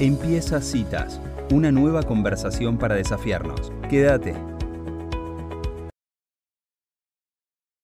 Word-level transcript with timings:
Empieza 0.00 0.60
Citas, 0.60 1.20
una 1.52 1.70
nueva 1.70 2.02
conversación 2.02 2.78
para 2.78 2.96
desafiarnos. 2.96 3.72
Quédate. 3.88 4.34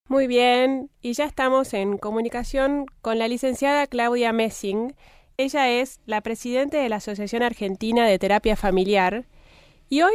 Muy 0.09 0.27
bien, 0.27 0.91
y 1.03 1.13
ya 1.13 1.25
estamos 1.25 1.73
en 1.73 1.99
comunicación 1.99 2.87
con 3.01 3.21
la 3.21 3.29
licenciada 3.29 3.87
Claudia 3.87 4.33
Messing. 4.33 4.97
Ella 5.37 5.71
es 5.71 6.01
la 6.05 6.21
presidenta 6.21 6.79
de 6.79 6.89
la 6.89 6.97
Asociación 6.97 7.45
Argentina 7.45 8.05
de 8.05 8.19
Terapia 8.19 8.57
Familiar 8.57 9.27
y 9.89 10.03
hoy 10.03 10.15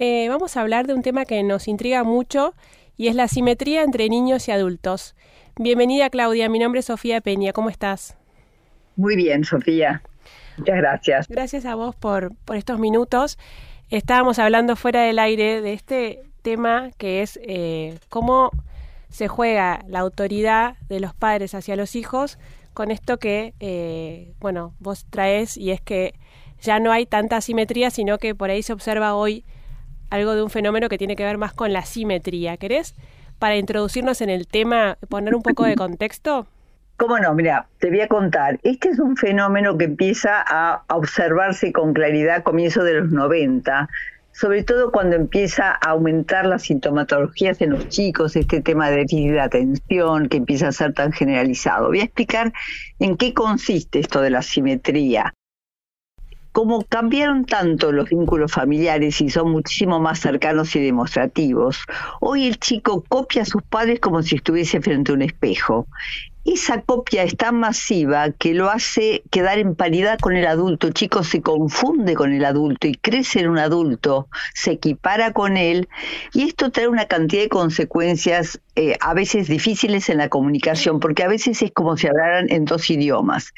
eh, 0.00 0.28
vamos 0.28 0.56
a 0.56 0.62
hablar 0.62 0.88
de 0.88 0.94
un 0.94 1.02
tema 1.02 1.26
que 1.26 1.44
nos 1.44 1.68
intriga 1.68 2.02
mucho 2.02 2.54
y 2.96 3.06
es 3.06 3.14
la 3.14 3.28
simetría 3.28 3.84
entre 3.84 4.08
niños 4.08 4.48
y 4.48 4.50
adultos. 4.50 5.14
Bienvenida 5.54 6.10
Claudia, 6.10 6.48
mi 6.48 6.58
nombre 6.58 6.80
es 6.80 6.86
Sofía 6.86 7.20
Peña, 7.20 7.52
¿cómo 7.52 7.70
estás? 7.70 8.16
Muy 8.96 9.14
bien, 9.14 9.44
Sofía. 9.44 10.02
Muchas 10.58 10.76
gracias. 10.76 11.28
Gracias 11.28 11.64
a 11.64 11.74
vos 11.74 11.94
por, 11.94 12.34
por 12.44 12.56
estos 12.56 12.78
minutos. 12.78 13.38
Estábamos 13.90 14.38
hablando 14.38 14.76
fuera 14.76 15.02
del 15.02 15.18
aire 15.18 15.60
de 15.60 15.72
este 15.72 16.22
tema 16.42 16.90
que 16.98 17.22
es 17.22 17.38
eh, 17.42 17.98
cómo 18.08 18.50
se 19.08 19.28
juega 19.28 19.84
la 19.88 20.00
autoridad 20.00 20.76
de 20.88 21.00
los 21.00 21.14
padres 21.14 21.54
hacia 21.54 21.76
los 21.76 21.96
hijos 21.96 22.38
con 22.74 22.90
esto 22.90 23.18
que, 23.18 23.54
eh, 23.58 24.34
bueno, 24.38 24.74
vos 24.78 25.06
traes 25.08 25.56
y 25.56 25.70
es 25.70 25.80
que 25.80 26.14
ya 26.60 26.78
no 26.78 26.92
hay 26.92 27.06
tanta 27.06 27.40
simetría, 27.40 27.90
sino 27.90 28.18
que 28.18 28.34
por 28.34 28.50
ahí 28.50 28.62
se 28.62 28.72
observa 28.72 29.14
hoy 29.14 29.44
algo 30.10 30.34
de 30.34 30.42
un 30.42 30.50
fenómeno 30.50 30.88
que 30.88 30.98
tiene 30.98 31.16
que 31.16 31.24
ver 31.24 31.38
más 31.38 31.52
con 31.52 31.72
la 31.72 31.84
simetría. 31.84 32.58
¿Querés, 32.58 32.94
para 33.38 33.56
introducirnos 33.56 34.20
en 34.20 34.30
el 34.30 34.46
tema, 34.46 34.98
poner 35.08 35.34
un 35.34 35.42
poco 35.42 35.64
de 35.64 35.74
contexto? 35.76 36.46
¿Cómo 36.96 37.18
no? 37.18 37.34
Mira, 37.34 37.68
te 37.78 37.90
voy 37.90 38.00
a 38.00 38.08
contar. 38.08 38.58
Este 38.62 38.88
es 38.88 38.98
un 38.98 39.18
fenómeno 39.18 39.76
que 39.76 39.84
empieza 39.84 40.42
a 40.46 40.82
observarse 40.88 41.70
con 41.70 41.92
claridad 41.92 42.36
a 42.36 42.42
comienzos 42.42 42.84
de 42.84 42.94
los 42.94 43.10
90, 43.10 43.90
sobre 44.32 44.64
todo 44.64 44.90
cuando 44.90 45.14
empieza 45.14 45.72
a 45.72 45.90
aumentar 45.90 46.46
las 46.46 46.62
sintomatologías 46.62 47.60
en 47.60 47.70
los 47.70 47.90
chicos, 47.90 48.34
este 48.34 48.62
tema 48.62 48.88
de 48.88 48.96
déficit 48.96 49.32
de 49.32 49.40
atención 49.40 50.28
que 50.30 50.38
empieza 50.38 50.68
a 50.68 50.72
ser 50.72 50.94
tan 50.94 51.12
generalizado. 51.12 51.88
Voy 51.88 52.00
a 52.00 52.04
explicar 52.04 52.54
en 52.98 53.18
qué 53.18 53.34
consiste 53.34 53.98
esto 53.98 54.22
de 54.22 54.30
la 54.30 54.40
simetría. 54.40 55.34
Como 56.52 56.82
cambiaron 56.82 57.44
tanto 57.44 57.92
los 57.92 58.08
vínculos 58.08 58.52
familiares 58.52 59.20
y 59.20 59.28
son 59.28 59.50
muchísimo 59.50 60.00
más 60.00 60.20
cercanos 60.20 60.74
y 60.76 60.82
demostrativos, 60.82 61.84
hoy 62.20 62.46
el 62.46 62.56
chico 62.58 63.04
copia 63.06 63.42
a 63.42 63.44
sus 63.44 63.62
padres 63.62 64.00
como 64.00 64.22
si 64.22 64.36
estuviese 64.36 64.80
frente 64.80 65.12
a 65.12 65.14
un 65.14 65.20
espejo 65.20 65.86
esa 66.52 66.82
copia 66.82 67.22
es 67.22 67.36
tan 67.36 67.58
masiva 67.60 68.30
que 68.30 68.54
lo 68.54 68.70
hace 68.70 69.22
quedar 69.30 69.58
en 69.58 69.74
paridad 69.74 70.18
con 70.18 70.36
el 70.36 70.46
adulto. 70.46 70.86
El 70.86 70.94
chico 70.94 71.24
se 71.24 71.42
confunde 71.42 72.14
con 72.14 72.32
el 72.32 72.44
adulto 72.44 72.86
y 72.86 72.94
crece 72.94 73.40
en 73.40 73.48
un 73.48 73.58
adulto, 73.58 74.28
se 74.54 74.72
equipara 74.72 75.32
con 75.32 75.56
él 75.56 75.88
y 76.32 76.44
esto 76.44 76.70
trae 76.70 76.88
una 76.88 77.06
cantidad 77.06 77.42
de 77.42 77.48
consecuencias 77.48 78.60
eh, 78.78 78.94
a 79.00 79.14
veces 79.14 79.48
difíciles 79.48 80.10
en 80.10 80.18
la 80.18 80.28
comunicación, 80.28 81.00
porque 81.00 81.22
a 81.22 81.28
veces 81.28 81.62
es 81.62 81.72
como 81.72 81.96
si 81.96 82.08
hablaran 82.08 82.50
en 82.50 82.66
dos 82.66 82.90
idiomas. 82.90 83.54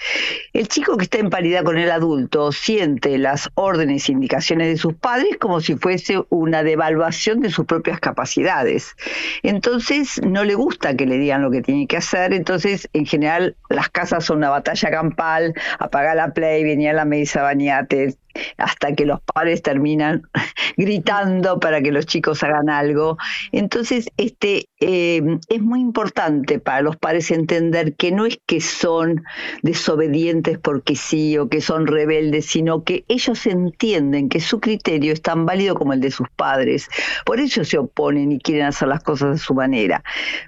El 0.53 0.69
chico 0.69 0.97
que 0.97 1.05
está 1.05 1.19
en 1.19 1.29
paridad 1.29 1.65
con 1.65 1.77
el 1.77 1.91
adulto 1.91 2.53
siente 2.53 3.19
las 3.19 3.51
órdenes 3.55 4.09
e 4.09 4.13
indicaciones 4.13 4.69
de 4.69 4.77
sus 4.77 4.95
padres 4.95 5.37
como 5.41 5.61
si 5.61 5.75
fuese 5.75 6.23
una 6.29 6.63
devaluación 6.63 7.41
de 7.41 7.51
sus 7.51 7.67
propias 7.67 7.99
capacidades. 7.99 8.95
Entonces 9.43 10.21
no 10.23 10.45
le 10.45 10.55
gusta 10.55 10.95
que 10.95 11.07
le 11.07 11.19
digan 11.19 11.43
lo 11.43 11.51
que 11.51 11.63
tiene 11.63 11.89
que 11.89 11.97
hacer, 11.97 12.33
entonces 12.33 12.78
en 12.93 13.07
general, 13.07 13.57
las 13.69 13.89
casas 13.89 14.25
son 14.25 14.39
una 14.39 14.51
batalla 14.51 14.91
campal, 14.91 15.55
apaga 15.79 16.15
la 16.15 16.33
play, 16.33 16.65
venía 16.65 16.93
la 16.93 17.05
mesa, 17.05 17.43
bañate, 17.43 18.17
hasta 18.57 18.95
que 18.95 19.07
los 19.07 19.21
padres 19.23 19.63
terminan 19.63 20.23
gritando 20.77 21.59
para 21.61 21.81
que 21.83 21.93
los 21.93 22.07
chicos 22.07 22.43
hagan 22.43 22.71
algo. 22.71 23.19
Entonces, 23.53 24.11
este, 24.17 24.69
eh, 24.81 25.23
es 25.49 25.63
muy 25.63 25.81
importante 25.81 26.59
para 26.59 26.83
los 26.83 26.97
padres 26.97 27.31
entender 27.31 27.95
que 27.95 28.13
no 28.13 28.27
es 28.27 28.39
que 28.47 28.61
son 28.61 29.25
desobedientes 29.63 30.59
porque 30.59 30.97
sí 30.97 31.37
o 31.39 31.49
que 31.49 31.61
son 31.61 31.87
rebeldes, 31.87 32.47
sino 32.47 32.85
que 32.85 33.05
ellos 33.09 33.47
entienden 33.47 34.29
que 34.29 34.41
su 34.41 34.61
criterio 34.61 35.13
es 35.13 35.23
tan 35.23 35.47
válido 35.47 35.75
como 35.75 35.93
el 35.93 36.01
de 36.01 36.11
sus 36.11 36.29
padres. 36.37 36.89
Por 37.25 37.41
eso 37.41 37.65
se 37.65 37.79
oponen 37.79 38.33
y 38.33 38.39
quieren 38.39 38.67
hacer 38.67 38.89
las 38.89 39.03
cosas 39.03 39.33
de 39.33 39.39
su 39.39 39.55
manera. 39.55 40.03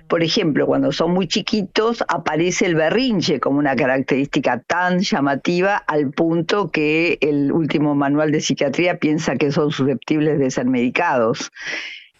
Por 0.08 0.22
ejemplo, 0.22 0.66
cuando 0.66 0.92
son 0.92 1.12
muy 1.12 1.26
chiquitos, 1.26 2.04
aparece 2.08 2.66
el 2.66 2.74
berrinche 2.74 3.40
como 3.40 3.58
una 3.58 3.76
característica 3.76 4.60
tan 4.60 5.00
llamativa 5.00 5.76
al 5.76 6.10
punto 6.10 6.70
que 6.70 7.18
el 7.20 7.52
último 7.52 7.69
manual 7.78 8.32
de 8.32 8.40
psiquiatría 8.40 8.98
piensa 8.98 9.36
que 9.36 9.52
son 9.52 9.70
susceptibles 9.70 10.38
de 10.38 10.50
ser 10.50 10.66
medicados. 10.66 11.50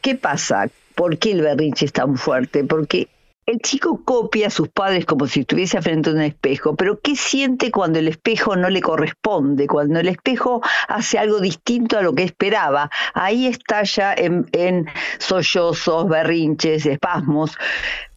¿Qué 0.01 0.15
pasa? 0.15 0.69
¿Por 0.95 1.19
qué 1.19 1.33
el 1.33 1.43
berrinche 1.43 1.87
es 1.87 1.93
tan 1.93 2.17
fuerte? 2.17 2.65
Porque 2.65 3.09
el 3.47 3.59
chico 3.59 4.03
copia 4.05 4.47
a 4.47 4.51
sus 4.51 4.69
padres 4.69 5.05
como 5.07 5.27
si 5.27 5.41
estuviese 5.41 5.83
frente 5.83 6.11
a 6.11 6.13
un 6.13 6.21
espejo, 6.21 6.77
pero 6.77 7.01
¿qué 7.01 7.17
siente 7.17 7.71
cuando 7.71 7.99
el 7.99 8.09
espejo 8.09 8.55
no 8.55 8.71
le 8.71 8.81
corresponde? 8.81 9.67
Cuando 9.67 9.99
el 9.99 10.09
espejo 10.09 10.63
hace 10.89 11.19
algo 11.19 11.41
distinto 11.41 11.99
a 11.99 12.03
lo 12.03 12.15
que 12.15 12.23
esperaba. 12.23 12.91
Ahí 13.13 13.47
estalla 13.47 14.15
en, 14.15 14.47
en 14.53 14.87
sollozos, 15.19 16.09
berrinches, 16.09 16.87
espasmos. 16.87 17.57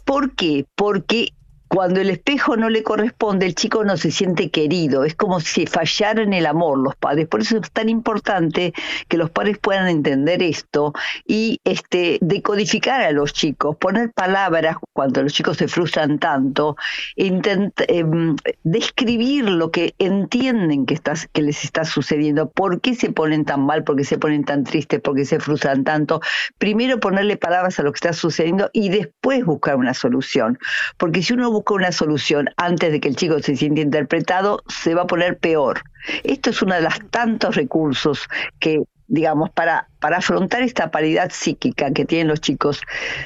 ¿Por 0.06 0.36
qué? 0.36 0.66
Porque 0.76 1.30
cuando 1.74 2.02
el 2.02 2.12
espejo 2.12 2.56
no 2.56 2.70
le 2.70 2.84
corresponde, 2.84 3.48
el 3.48 3.56
chico 3.56 3.84
no 3.84 3.98
se 3.98 4.12
siente 4.12 4.52
querido, 4.52 5.06
es 5.06 5.16
como 5.16 5.40
si 5.40 5.66
fallaran 5.66 6.32
el 6.32 6.46
amor 6.46 6.78
los 6.78 6.96
padres. 6.96 7.28
Por 7.28 7.42
eso 7.42 7.58
es 7.58 7.72
tan 7.72 7.90
importante 7.90 8.74
que 9.08 9.18
los 9.18 9.32
padres 9.32 9.58
puedan 9.58 9.88
entender 9.88 10.44
esto 10.44 10.94
y 11.26 11.60
este, 11.64 12.20
decodificar 12.22 13.02
a 13.02 13.12
los 13.12 13.34
chicos, 13.34 13.76
poner 13.78 14.12
palabras 14.12 14.78
cuando 14.94 15.24
los 15.24 15.34
chicos 15.34 15.58
se 15.58 15.68
frustran 15.68 16.20
tanto, 16.20 16.78
em, 17.16 18.36
describir 18.64 19.50
lo 19.50 19.72
que 19.72 19.96
entienden 19.98 20.86
que, 20.86 21.00
que 21.32 21.42
les 21.42 21.64
está 21.64 21.86
sucediendo, 21.86 22.52
por 22.52 22.82
qué 22.82 22.94
se 22.94 23.12
ponen 23.12 23.46
tan 23.46 23.66
mal, 23.66 23.84
por 23.84 23.96
qué 23.96 24.04
se 24.04 24.20
ponen 24.20 24.44
tan 24.44 24.64
tristes, 24.64 25.02
por 25.02 25.16
qué 25.16 25.26
se 25.26 25.40
frustran 25.40 25.84
tanto. 25.84 26.22
Primero 26.60 27.00
ponerle 27.00 27.36
palabras 27.36 27.80
a 27.80 27.84
lo 27.84 27.92
que 27.92 27.98
está 27.98 28.14
sucediendo 28.14 28.70
y 28.74 28.90
después 28.90 29.44
buscar 29.44 29.76
una 29.76 29.96
solución. 29.96 30.60
Porque 30.98 31.24
si 31.24 31.34
uno 31.34 31.50
busca 31.50 31.63
busca 31.64 31.74
una 31.76 31.92
solución 31.92 32.50
antes 32.58 32.92
de 32.92 33.00
que 33.00 33.08
el 33.08 33.16
chico 33.16 33.40
se 33.40 33.56
sienta 33.56 33.82
interpretado, 33.82 34.62
se 34.68 34.94
va 34.94 35.04
a 35.04 35.08
poner 35.08 35.38
peor. 35.38 35.82
Esto 36.24 36.50
es 36.50 36.62
uno 36.62 36.76
de 36.76 36.82
los 36.82 37.00
tantos 37.10 37.56
recursos 37.56 38.28
que 38.60 38.84
digamos, 39.06 39.52
para, 39.52 39.90
para 40.00 40.18
afrontar 40.18 40.64
esta 40.64 40.90
paridad 40.90 41.30
psíquica 41.32 41.92
que 41.92 42.04
tienen 42.04 42.30
los 42.30 42.42
chicos, 42.42 42.82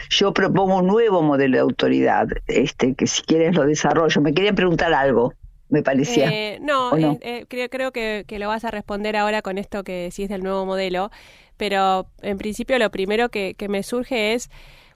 yo 0.10 0.34
propongo 0.34 0.78
un 0.78 0.88
nuevo 0.88 1.22
modelo 1.22 1.56
de 1.56 1.62
autoridad, 1.62 2.28
este, 2.48 2.94
que 2.94 3.08
si 3.08 3.22
quieres 3.22 3.56
lo 3.56 3.66
desarrollo. 3.66 4.20
Me 4.20 4.34
quería 4.34 4.52
preguntar 4.52 4.94
algo, 4.94 5.34
me 5.70 5.84
parecía. 5.84 6.30
Eh, 6.30 6.60
no, 6.62 6.98
eh, 6.98 7.18
eh, 7.22 7.46
creo, 7.48 7.70
creo 7.70 7.92
que, 7.94 8.26
que, 8.28 8.38
lo 8.38 8.50
vas 8.50 8.66
a 8.66 8.72
responder 8.72 9.16
ahora 9.16 9.42
con 9.42 9.58
esto 9.58 9.84
que 9.84 10.10
decís 10.10 10.28
del 10.28 10.44
nuevo 10.44 10.66
modelo, 10.66 11.10
pero 11.56 12.08
en 12.22 12.38
principio 12.38 12.78
lo 12.80 12.90
primero 12.90 13.30
que, 13.30 13.54
que 13.54 13.70
me 13.70 13.82
surge 13.82 14.34
es 14.34 14.50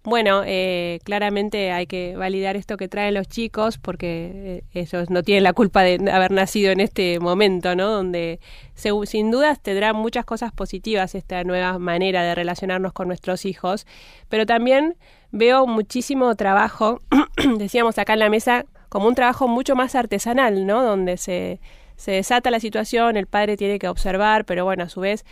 bueno, 0.03 0.41
eh, 0.45 0.99
claramente 1.03 1.71
hay 1.71 1.85
que 1.85 2.15
validar 2.15 2.57
esto 2.57 2.75
que 2.75 2.87
traen 2.87 3.13
los 3.13 3.27
chicos 3.27 3.77
porque 3.77 4.31
eh, 4.33 4.63
ellos 4.73 5.11
no 5.11 5.21
tienen 5.21 5.43
la 5.43 5.53
culpa 5.53 5.83
de 5.83 6.11
haber 6.11 6.31
nacido 6.31 6.71
en 6.71 6.79
este 6.79 7.19
momento, 7.19 7.75
¿no? 7.75 7.89
Donde 7.89 8.39
sin 8.73 9.29
dudas 9.29 9.61
tendrá 9.61 9.93
muchas 9.93 10.25
cosas 10.25 10.51
positivas 10.51 11.13
esta 11.13 11.43
nueva 11.43 11.77
manera 11.77 12.23
de 12.23 12.33
relacionarnos 12.33 12.93
con 12.93 13.07
nuestros 13.07 13.45
hijos, 13.45 13.85
pero 14.27 14.47
también 14.47 14.95
veo 15.31 15.67
muchísimo 15.67 16.33
trabajo, 16.35 16.99
decíamos 17.59 17.99
acá 17.99 18.13
en 18.13 18.19
la 18.19 18.29
mesa, 18.29 18.65
como 18.89 19.07
un 19.07 19.15
trabajo 19.15 19.47
mucho 19.47 19.75
más 19.75 19.93
artesanal, 19.93 20.65
¿no? 20.65 20.81
Donde 20.83 21.17
se, 21.17 21.59
se 21.95 22.13
desata 22.13 22.49
la 22.49 22.59
situación, 22.59 23.17
el 23.17 23.27
padre 23.27 23.55
tiene 23.55 23.77
que 23.77 23.87
observar, 23.87 24.45
pero 24.45 24.65
bueno, 24.65 24.85
a 24.85 24.89
su 24.89 25.01
vez 25.01 25.25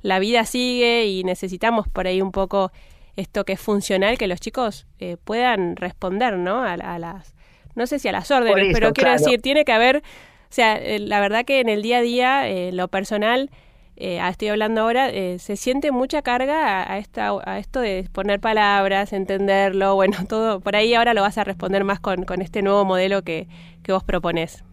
la 0.00 0.18
vida 0.18 0.44
sigue 0.46 1.06
y 1.06 1.24
necesitamos 1.24 1.88
por 1.88 2.06
ahí 2.06 2.22
un 2.22 2.32
poco 2.32 2.72
esto 3.16 3.44
que 3.44 3.54
es 3.54 3.60
funcional, 3.60 4.18
que 4.18 4.26
los 4.26 4.40
chicos 4.40 4.86
eh, 4.98 5.16
puedan 5.22 5.76
responder, 5.76 6.36
¿no? 6.36 6.62
A, 6.62 6.76
las, 6.76 7.34
no 7.74 7.86
sé 7.86 7.98
si 7.98 8.08
a 8.08 8.12
las 8.12 8.30
órdenes, 8.30 8.72
pero 8.72 8.92
quiero 8.92 9.12
decir, 9.12 9.40
tiene 9.40 9.64
que 9.64 9.72
haber, 9.72 9.98
o 9.98 10.02
sea, 10.50 10.76
eh, 10.76 10.98
la 10.98 11.20
verdad 11.20 11.44
que 11.44 11.60
en 11.60 11.68
el 11.68 11.82
día 11.82 11.98
a 11.98 12.02
día, 12.02 12.48
eh, 12.48 12.72
lo 12.72 12.88
personal, 12.88 13.50
estoy 13.96 14.48
hablando 14.48 14.80
ahora, 14.80 15.08
se 15.38 15.56
siente 15.56 15.92
mucha 15.92 16.20
carga 16.22 16.90
a, 16.92 16.98
esta, 16.98 17.30
a 17.44 17.60
esto 17.60 17.80
de 17.80 18.08
poner 18.10 18.40
palabras, 18.40 19.12
entenderlo, 19.12 19.94
bueno, 19.96 20.16
todo, 20.28 20.58
por 20.60 20.74
ahí 20.74 20.94
ahora 20.94 21.14
lo 21.14 21.22
vas 21.22 21.38
a 21.38 21.44
responder 21.44 21.84
más 21.84 22.00
con, 22.00 22.24
con 22.24 22.42
este 22.42 22.62
nuevo 22.62 22.84
modelo 22.84 23.22
que, 23.22 23.46
que 23.84 23.92
vos 23.92 24.02
propones. 24.02 24.64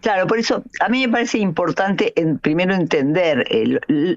Claro, 0.00 0.26
por 0.26 0.38
eso 0.38 0.62
a 0.80 0.88
mí 0.88 1.06
me 1.06 1.12
parece 1.12 1.38
importante 1.38 2.12
en, 2.20 2.38
primero 2.38 2.74
entender 2.74 3.46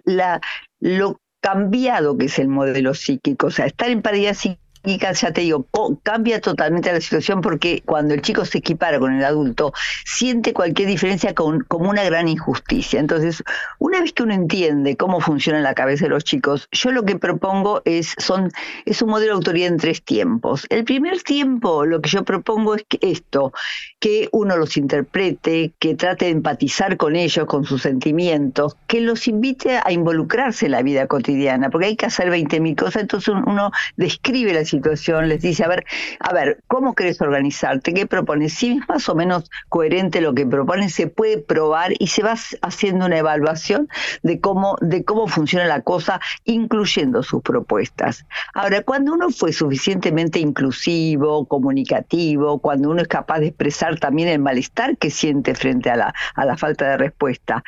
la, 0.05 0.41
lo 0.79 1.19
cambiado 1.43 2.17
que 2.17 2.25
es 2.25 2.39
el 2.39 2.47
modelo 2.47 2.93
psíquico. 2.93 3.47
O 3.47 3.51
sea, 3.51 3.65
estar 3.65 3.89
en 3.89 4.01
paridad 4.01 4.33
psíquica 4.33 4.62
ya 4.85 5.31
te 5.31 5.41
digo, 5.41 5.65
cambia 6.03 6.41
totalmente 6.41 6.91
la 6.91 6.99
situación 6.99 7.41
porque 7.41 7.81
cuando 7.85 8.13
el 8.13 8.21
chico 8.21 8.43
se 8.45 8.57
equipara 8.57 8.99
con 8.99 9.13
el 9.13 9.23
adulto, 9.23 9.73
siente 10.05 10.53
cualquier 10.53 10.89
diferencia 10.89 11.33
con, 11.33 11.61
como 11.61 11.89
una 11.89 12.03
gran 12.03 12.27
injusticia. 12.27 12.99
Entonces, 12.99 13.43
una 13.79 14.01
vez 14.01 14.11
que 14.13 14.23
uno 14.23 14.33
entiende 14.33 14.97
cómo 14.97 15.21
funciona 15.21 15.61
la 15.61 15.73
cabeza 15.73 16.05
de 16.05 16.09
los 16.09 16.23
chicos, 16.23 16.67
yo 16.71 16.91
lo 16.91 17.03
que 17.03 17.17
propongo 17.17 17.81
es, 17.85 18.13
son, 18.17 18.51
es 18.85 19.01
un 19.01 19.09
modelo 19.09 19.33
de 19.33 19.37
autoridad 19.37 19.69
en 19.69 19.77
tres 19.77 20.03
tiempos. 20.03 20.65
El 20.69 20.83
primer 20.83 21.21
tiempo, 21.21 21.85
lo 21.85 22.01
que 22.01 22.09
yo 22.09 22.23
propongo 22.23 22.75
es 22.75 22.83
que 22.87 22.99
esto, 23.01 23.53
que 23.99 24.27
uno 24.31 24.57
los 24.57 24.75
interprete, 24.75 25.71
que 25.79 25.95
trate 25.95 26.25
de 26.25 26.31
empatizar 26.31 26.97
con 26.97 27.15
ellos, 27.15 27.45
con 27.45 27.63
sus 27.63 27.83
sentimientos, 27.83 28.75
que 28.87 28.99
los 28.99 29.27
invite 29.27 29.79
a 29.83 29.91
involucrarse 29.91 30.65
en 30.65 30.73
la 30.73 30.81
vida 30.81 31.07
cotidiana, 31.07 31.69
porque 31.69 31.87
hay 31.87 31.95
que 31.95 32.07
hacer 32.07 32.29
20.000 32.29 32.75
cosas, 32.75 33.03
entonces 33.03 33.33
uno 33.45 33.71
describe 33.95 34.53
la 34.53 34.65
situación, 34.73 35.29
les 35.29 35.41
dice, 35.41 35.63
a 35.63 35.67
ver, 35.67 35.85
a 36.19 36.33
ver, 36.33 36.63
¿cómo 36.67 36.95
querés 36.95 37.21
organizarte? 37.21 37.93
¿Qué 37.93 38.07
propones? 38.07 38.53
Si 38.53 38.71
es 38.71 38.87
más 38.87 39.07
o 39.07 39.15
menos 39.15 39.49
coherente 39.69 40.19
lo 40.19 40.33
que 40.33 40.45
propones, 40.45 40.93
se 40.93 41.07
puede 41.07 41.37
probar 41.37 41.93
y 41.99 42.07
se 42.07 42.23
va 42.23 42.35
haciendo 42.61 43.05
una 43.05 43.17
evaluación 43.17 43.87
de 44.23 44.39
cómo, 44.39 44.75
de 44.81 45.03
cómo 45.03 45.27
funciona 45.27 45.65
la 45.65 45.81
cosa, 45.81 46.19
incluyendo 46.43 47.21
sus 47.21 47.41
propuestas. 47.41 48.25
Ahora, 48.53 48.81
cuando 48.81 49.13
uno 49.13 49.29
fue 49.29 49.53
suficientemente 49.53 50.39
inclusivo, 50.39 51.45
comunicativo, 51.45 52.59
cuando 52.59 52.89
uno 52.89 53.01
es 53.01 53.07
capaz 53.07 53.39
de 53.39 53.47
expresar 53.47 53.99
también 53.99 54.27
el 54.29 54.39
malestar 54.39 54.97
que 54.97 55.11
siente 55.11 55.53
frente 55.53 55.89
a 55.91 55.95
la, 55.95 56.13
a 56.35 56.45
la 56.45 56.57
falta 56.57 56.89
de 56.89 56.97
respuesta, 56.97 57.63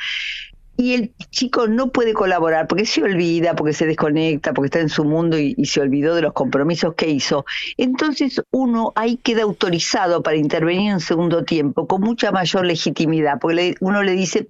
y 0.78 0.94
el 0.94 1.14
chico 1.32 1.68
no 1.68 1.92
puede 1.92 2.14
colaborar 2.14 2.68
porque 2.68 2.86
se 2.86 3.02
olvida, 3.04 3.56
porque 3.56 3.74
se 3.74 3.86
desconecta, 3.86 4.54
porque 4.54 4.68
está 4.68 4.80
en 4.80 4.90
su 4.90 5.06
mundo 5.06 5.38
y, 5.38 5.56
se 5.66 5.82
olvidó 5.82 6.16
de 6.16 6.22
los 6.22 6.34
compromisos 6.34 6.94
que 6.96 7.10
hizo. 7.10 7.46
Entonces 7.78 8.42
uno 8.52 8.92
ahí 8.96 9.18
queda 9.18 9.44
autorizado 9.44 10.22
para 10.22 10.38
intervenir 10.38 10.92
en 10.92 11.00
segundo 11.00 11.44
tiempo 11.44 11.88
con 11.88 12.02
mucha 12.02 12.32
mayor 12.32 12.66
legitimidad, 12.66 13.40
porque 13.40 13.76
uno 13.80 14.04
le 14.04 14.12
dice, 14.12 14.50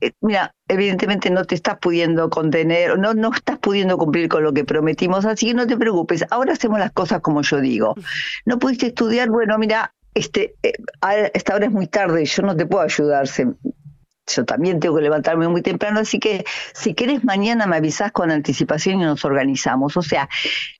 eh, 0.00 0.12
mira, 0.20 0.54
evidentemente 0.68 1.30
no 1.30 1.44
te 1.44 1.54
estás 1.54 1.78
pudiendo 1.80 2.30
contener, 2.30 2.98
no, 2.98 3.14
no 3.14 3.32
estás 3.32 3.58
pudiendo 3.58 3.98
cumplir 3.98 4.28
con 4.28 4.42
lo 4.42 4.52
que 4.52 4.64
prometimos, 4.64 5.24
así 5.24 5.46
que 5.46 5.54
no 5.54 5.66
te 5.66 5.76
preocupes, 5.76 6.24
ahora 6.30 6.52
hacemos 6.52 6.78
las 6.78 6.92
cosas 6.92 7.20
como 7.20 7.42
yo 7.42 7.60
digo. 7.60 7.94
No 8.44 8.58
pudiste 8.58 8.86
estudiar, 8.86 9.28
bueno, 9.28 9.58
mira, 9.58 9.92
este, 10.14 10.54
eh, 10.62 10.72
esta 11.34 11.54
hora 11.54 11.66
es 11.66 11.72
muy 11.72 11.86
tarde, 11.88 12.24
yo 12.24 12.42
no 12.42 12.56
te 12.56 12.66
puedo 12.66 12.82
ayudar, 12.82 13.26
yo 14.26 14.44
también 14.44 14.80
tengo 14.80 14.96
que 14.96 15.02
levantarme 15.02 15.48
muy 15.48 15.62
temprano, 15.62 16.00
así 16.00 16.18
que 16.18 16.44
si 16.72 16.94
querés 16.94 17.24
mañana 17.24 17.66
me 17.66 17.76
avisás 17.76 18.12
con 18.12 18.30
anticipación 18.30 19.00
y 19.00 19.04
nos 19.04 19.24
organizamos. 19.24 19.96
O 19.96 20.02
sea, 20.02 20.28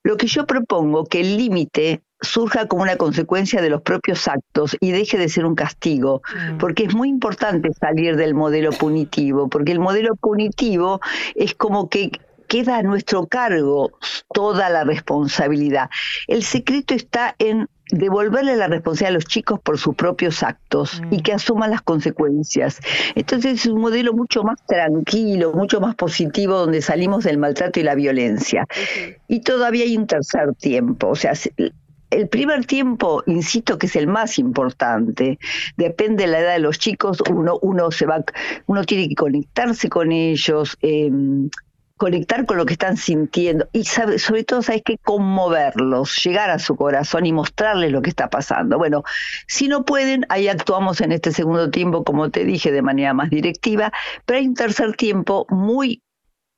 lo 0.03 0.17
que 0.17 0.27
yo 0.27 0.47
propongo, 0.47 1.05
que 1.05 1.21
el 1.21 1.37
límite 1.37 2.03
surja 2.21 2.67
como 2.67 2.83
una 2.83 2.97
consecuencia 2.97 3.61
de 3.61 3.71
los 3.71 3.83
propios 3.83 4.27
actos 4.27 4.77
y 4.81 4.91
deje 4.91 5.19
de 5.19 5.29
ser 5.29 5.45
un 5.45 5.55
castigo, 5.55 6.23
mm. 6.35 6.59
porque 6.59 6.85
es 6.85 6.95
muy 6.95 7.09
importante 7.09 7.71
salir 7.79 8.17
del 8.17 8.35
modelo 8.35 8.71
punitivo, 8.71 9.49
porque 9.49 9.73
el 9.73 9.81
modelo 9.81 10.17
punitivo 10.17 11.01
es 11.35 11.55
como 11.55 11.89
que 11.89 12.11
queda 12.49 12.79
a 12.79 12.83
nuestro 12.83 13.27
cargo 13.27 13.99
toda 14.33 14.71
la 14.71 14.85
responsabilidad. 14.85 15.91
El 16.27 16.43
secreto 16.43 16.95
está 16.95 17.35
en 17.39 17.69
devolverle 17.91 18.57
la 18.57 18.67
responsabilidad 18.67 19.11
a 19.11 19.15
los 19.15 19.25
chicos 19.27 19.61
por 19.61 19.79
sus 19.79 19.95
propios 19.95 20.43
actos 20.43 21.01
y 21.11 21.19
mm. 21.19 21.23
que 21.23 21.33
asuman 21.33 21.71
las 21.71 21.83
consecuencias. 21.83 22.81
Entonces 23.15 23.61
es 23.61 23.67
un 23.67 23.81
modelo 23.81 24.13
mucho 24.13 24.43
más 24.43 24.59
tranquilo, 24.67 25.53
mucho 25.53 25.81
más 25.81 25.95
positivo, 25.95 26.55
donde 26.55 26.83
salimos 26.83 27.25
del 27.25 27.39
maltrato 27.39 27.81
y 27.81 27.83
la 27.85 27.95
violencia. 27.95 28.67
Y 29.29 29.41
todavía 29.41 29.85
hay 29.85 29.97
un 29.97 30.07
tercer 30.07 30.55
tiempo, 30.55 31.09
o 31.09 31.17
sea, 31.17 31.33
el 32.11 32.29
primer 32.29 32.67
tiempo, 32.67 33.23
insisto 33.27 33.79
que 33.79 33.87
es 33.87 33.97
el 33.97 34.07
más 34.07 34.39
importante, 34.39 35.39
depende 35.77 36.25
de 36.25 36.31
la 36.31 36.41
edad 36.41 36.53
de 36.55 36.61
los 36.61 36.79
chicos, 36.79 37.19
uno, 37.31 37.59
uno 37.63 37.91
se 37.91 38.07
va, 38.07 38.25
uno 38.67 38.85
tiene 38.85 39.09
que 39.09 39.15
conectarse 39.17 39.89
con 39.89 40.13
ellos, 40.13 40.77
eh, 40.83 41.11
conectar 41.97 42.45
con 42.45 42.59
lo 42.59 42.67
que 42.67 42.75
están 42.75 42.97
sintiendo 42.97 43.69
y 43.73 43.85
sobre 43.85 44.45
todo, 44.45 44.63
¿sabes 44.63 44.83
qué? 44.85 44.99
Conmoverlos, 44.99 46.23
llegar 46.23 46.51
a 46.51 46.59
su 46.59 46.77
corazón 46.77 47.27
y 47.27 47.33
mostrarles 47.33 47.91
lo 47.91 48.03
que 48.03 48.11
está 48.11 48.29
pasando. 48.29 48.79
Bueno, 48.79 49.03
si 49.47 49.69
no 49.69 49.85
pueden, 49.85 50.27
ahí 50.29 50.49
actuamos 50.49 51.01
en 51.01 51.13
este 51.13 51.33
segundo 51.33 51.71
tiempo, 51.71 52.05
como 52.05 52.31
te 52.31 52.45
dije, 52.45 52.71
de 52.71 52.83
manera 52.83 53.15
más 53.15 53.31
directiva, 53.31 53.93
pero 54.25 54.39
hay 54.39 54.47
un 54.47 54.55
tercer 54.55 54.95
tiempo 54.95 55.47
muy 55.49 56.03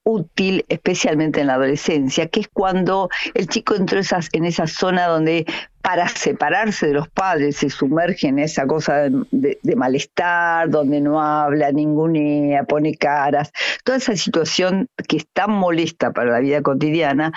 útil, 0.08 0.64
especialmente 0.68 1.42
en 1.42 1.48
la 1.48 1.54
adolescencia, 1.54 2.28
que 2.28 2.40
es 2.40 2.48
cuando 2.48 3.10
el 3.34 3.46
chico 3.46 3.74
entró 3.74 4.00
en 4.32 4.44
esa 4.46 4.66
zona 4.66 5.06
donde 5.06 5.44
para 5.82 6.08
separarse 6.08 6.86
de 6.86 6.94
los 6.94 7.08
padres 7.08 7.56
se 7.56 7.68
sumerge 7.68 8.28
en 8.28 8.38
esa 8.38 8.66
cosa 8.66 9.08
de, 9.10 9.76
malestar, 9.76 10.70
donde 10.70 11.00
no 11.00 11.20
habla, 11.20 11.72
ningunea, 11.72 12.64
pone 12.64 12.94
caras, 12.94 13.52
toda 13.84 13.98
esa 13.98 14.16
situación 14.16 14.88
que 15.08 15.18
es 15.18 15.26
tan 15.32 15.50
molesta 15.50 16.12
para 16.12 16.30
la 16.32 16.40
vida 16.40 16.62
cotidiana, 16.62 17.32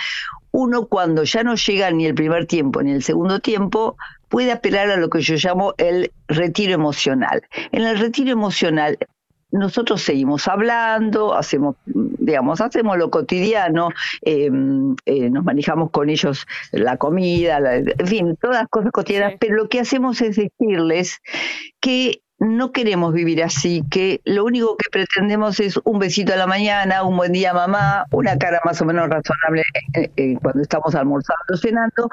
uno 0.52 0.88
cuando 0.88 1.24
ya 1.24 1.44
no 1.44 1.56
llega 1.56 1.92
ni 1.92 2.06
el 2.06 2.16
primer 2.16 2.46
tiempo 2.46 2.82
ni 2.82 2.92
el 2.92 3.04
segundo 3.04 3.40
tiempo, 3.40 3.98
puede 4.30 4.52
apelar 4.52 4.90
a 4.90 4.98
lo 4.98 5.10
que 5.10 5.22
yo 5.22 5.36
llamo 5.36 5.74
el 5.78 6.12
retiro 6.28 6.74
emocional. 6.74 7.42
En 7.72 7.84
el 7.84 8.00
retiro 8.00 8.32
emocional 8.32 8.98
nosotros 9.52 10.02
seguimos 10.02 10.48
hablando, 10.48 11.34
hacemos, 11.34 11.76
digamos, 11.86 12.62
hacemos 12.62 12.98
lo 12.98 13.10
cotidiano, 13.10 13.90
em, 14.22 14.96
eh, 15.06 15.30
nos 15.30 15.44
manejamos 15.44 15.92
con 15.92 16.10
ellos 16.10 16.46
la 16.72 16.98
comida, 16.98 17.60
en 17.78 18.08
fin, 18.08 18.38
todas 18.38 18.62
las 18.62 18.70
cosas 18.70 18.92
cotidianas, 18.92 19.34
pero 19.40 19.56
lo 19.56 19.70
que 19.70 19.80
hacemos 19.82 20.22
es 20.22 20.38
decirles 20.38 21.20
que 21.80 22.22
no 22.42 22.72
queremos 22.72 23.14
vivir 23.14 23.44
así, 23.44 23.84
que 23.92 24.20
lo 24.26 24.44
único 24.44 24.76
que 24.76 24.90
pretendemos 24.90 25.60
es 25.60 25.80
un 25.84 26.00
besito 26.00 26.34
a 26.34 26.38
la 26.38 26.48
mañana, 26.48 27.04
un 27.04 27.16
buen 27.16 27.32
día 27.34 27.54
mamá, 27.54 28.08
una 28.12 28.36
cara 28.36 28.60
más 28.66 28.82
o 28.82 28.86
menos 28.86 29.08
razonable 29.10 29.62
eh, 29.94 30.10
eh, 30.18 30.36
cuando 30.42 30.64
estamos 30.64 30.96
almorzando 30.96 31.56
cenando, 31.56 32.10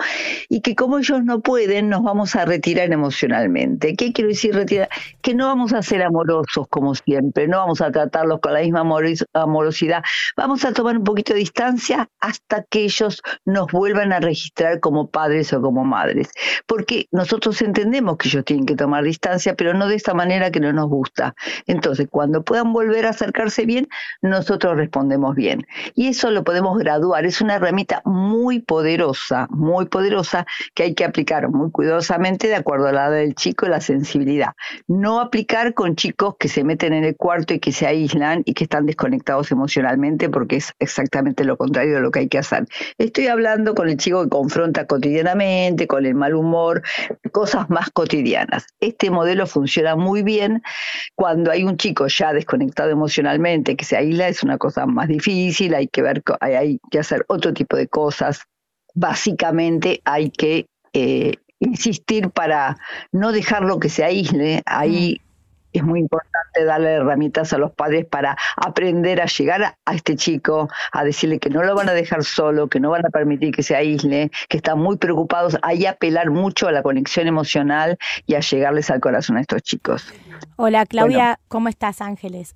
y 0.51 0.61
que 0.61 0.75
como 0.75 0.99
ellos 0.99 1.25
no 1.25 1.41
pueden, 1.41 1.89
nos 1.89 2.03
vamos 2.03 2.37
a 2.37 2.45
retirar 2.45 2.93
emocionalmente. 2.93 3.97
¿Qué 3.97 4.13
quiero 4.13 4.29
decir 4.29 4.55
retirar? 4.55 4.91
Que 5.23 5.35
no 5.35 5.47
vamos 5.47 5.73
a 5.73 5.81
ser 5.81 6.03
amorosos 6.03 6.67
como 6.69 6.95
siempre, 6.95 7.49
no 7.49 7.57
vamos 7.57 7.81
a 7.81 7.91
tratarlos 7.91 8.41
con 8.41 8.53
la 8.53 8.61
misma 8.61 8.85
amorosidad, 9.33 10.03
vamos 10.37 10.63
a 10.67 10.75
tomar 10.75 10.99
un 10.99 11.05
poquito 11.05 11.33
de 11.33 11.39
distancia 11.39 12.11
hasta 12.21 12.65
que 12.65 12.85
ellos 12.85 13.23
nos 13.47 13.73
vuelvan 13.73 14.13
a 14.13 14.21
registrar 14.21 14.81
como 14.81 15.09
padres 15.09 15.55
o 15.55 15.63
como 15.63 15.85
madres, 15.85 16.29
porque 16.67 17.07
nosotros 17.13 17.63
entendemos 17.63 18.19
que 18.19 18.29
ellos 18.29 18.45
tienen 18.45 18.67
que 18.67 18.75
tomar 18.75 19.05
distancia, 19.05 19.55
pero 19.55 19.73
no 19.73 19.89
de 19.89 19.95
esta 19.95 20.18
manera 20.19 20.51
que 20.51 20.61
no 20.61 20.73
nos 20.73 20.89
gusta. 20.89 21.35
Entonces, 21.67 22.09
cuando 22.11 22.43
puedan 22.43 22.73
volver 22.73 23.07
a 23.07 23.11
acercarse 23.11 23.65
bien, 23.65 23.89
nosotros 24.21 24.77
respondemos 24.77 25.35
bien. 25.35 25.65
Y 25.95 26.09
eso 26.09 26.31
lo 26.31 26.43
podemos 26.45 26.77
graduar. 26.79 27.25
Es 27.25 27.41
una 27.41 27.55
herramienta 27.55 28.03
muy 28.05 28.59
poderosa, 28.59 29.47
muy 29.51 29.87
poderosa, 29.87 30.45
que 30.75 30.83
hay 30.83 30.95
que 30.95 31.05
aplicar 31.05 31.49
muy 31.49 31.71
cuidadosamente 31.71 32.49
de 32.49 32.57
acuerdo 32.57 32.89
a 32.89 32.93
la 32.93 33.07
edad 33.07 33.13
del 33.13 33.35
chico 33.35 33.67
y 33.67 33.69
la 33.69 33.81
sensibilidad. 33.81 34.55
No 34.89 35.21
aplicar 35.21 35.75
con 35.75 35.95
chicos 35.95 36.35
que 36.39 36.49
se 36.49 36.65
meten 36.65 36.93
en 36.93 37.05
el 37.05 37.17
cuarto 37.17 37.55
y 37.55 37.61
que 37.61 37.73
se 37.73 37.87
aíslan 37.87 38.43
y 38.45 38.55
que 38.55 38.65
están 38.65 38.87
desconectados 38.87 39.53
emocionalmente, 39.53 40.29
porque 40.29 40.57
es 40.57 40.75
exactamente 40.81 41.45
lo 41.45 41.57
contrario 41.57 41.95
de 41.95 42.01
lo 42.01 42.11
que 42.11 42.21
hay 42.21 42.29
que 42.29 42.39
hacer. 42.39 42.67
Estoy 42.99 43.29
hablando 43.29 43.75
con 43.75 43.89
el 43.89 43.97
chico 43.97 44.23
que 44.25 44.29
confronta 44.29 44.87
cotidianamente, 44.87 45.87
con 45.87 46.05
el 46.05 46.15
mal 46.15 46.35
humor, 46.35 46.83
cosas 47.31 47.71
más 47.71 47.91
cotidianas. 47.91 48.67
Este 48.81 49.11
modelo 49.11 49.47
funciona 49.47 49.95
muy 49.95 50.08
muy 50.09 50.23
bien. 50.23 50.63
Cuando 51.15 51.51
hay 51.51 51.65
un 51.65 51.77
chico 51.77 52.07
ya 52.07 52.33
desconectado 52.33 52.91
emocionalmente, 52.91 53.77
que 53.77 53.85
se 53.85 53.97
aísla, 53.97 54.29
es 54.29 54.43
una 54.43 54.57
cosa 54.57 54.87
más 54.87 55.09
difícil, 55.09 55.75
hay 55.75 55.87
que 55.89 56.03
ver, 56.03 56.23
hay, 56.41 56.81
que 56.91 56.99
hacer 56.99 57.25
otro 57.29 57.53
tipo 57.53 57.77
de 57.77 57.87
cosas. 57.87 58.43
Básicamente 58.95 60.01
hay 60.05 60.31
que 60.31 60.67
eh, 60.95 61.35
insistir 61.61 62.31
para 62.31 62.77
no 63.13 63.33
dejarlo 63.33 63.79
que 63.79 63.91
se 63.91 64.03
aísle. 64.03 64.63
Ahí 64.65 65.21
es 65.73 65.83
muy 65.83 66.01
importante 66.01 66.65
darle 66.65 66.95
herramientas 66.95 67.53
a 67.53 67.59
los 67.59 67.73
padres 67.73 68.07
para 68.07 68.37
aprender 68.57 69.21
a 69.21 69.27
llegar 69.27 69.77
a, 69.85 69.95
este 69.95 70.17
chico, 70.17 70.69
a 70.93 71.05
decirle 71.05 71.39
que 71.39 71.51
no 71.51 71.63
lo 71.63 71.75
van 71.75 71.89
a 71.89 71.93
dejar 71.93 72.25
solo, 72.25 72.69
que 72.69 72.81
no 72.81 72.91
van 72.91 73.07
a 73.07 73.11
permitir 73.11 73.55
que 73.55 73.63
se 73.63 73.77
aísle, 73.77 74.31
que 74.49 74.57
están 74.57 74.79
muy 74.79 74.97
preocupados, 74.97 75.57
ahí 75.63 75.87
apelar 75.87 76.31
mucho 76.31 76.69
a 76.69 76.73
la 76.73 76.83
conexión 76.83 77.27
emocional 77.27 77.99
y 78.27 78.35
a 78.35 78.41
llegarles 78.41 78.91
al 78.91 79.01
corazón 79.01 79.37
a 79.37 79.41
estos 79.41 79.63
chicos. 79.63 80.13
Hola 80.57 80.87
Claudia, 80.87 81.39
¿cómo 81.49 81.69
estás 81.69 82.01
Ángeles? 82.01 82.55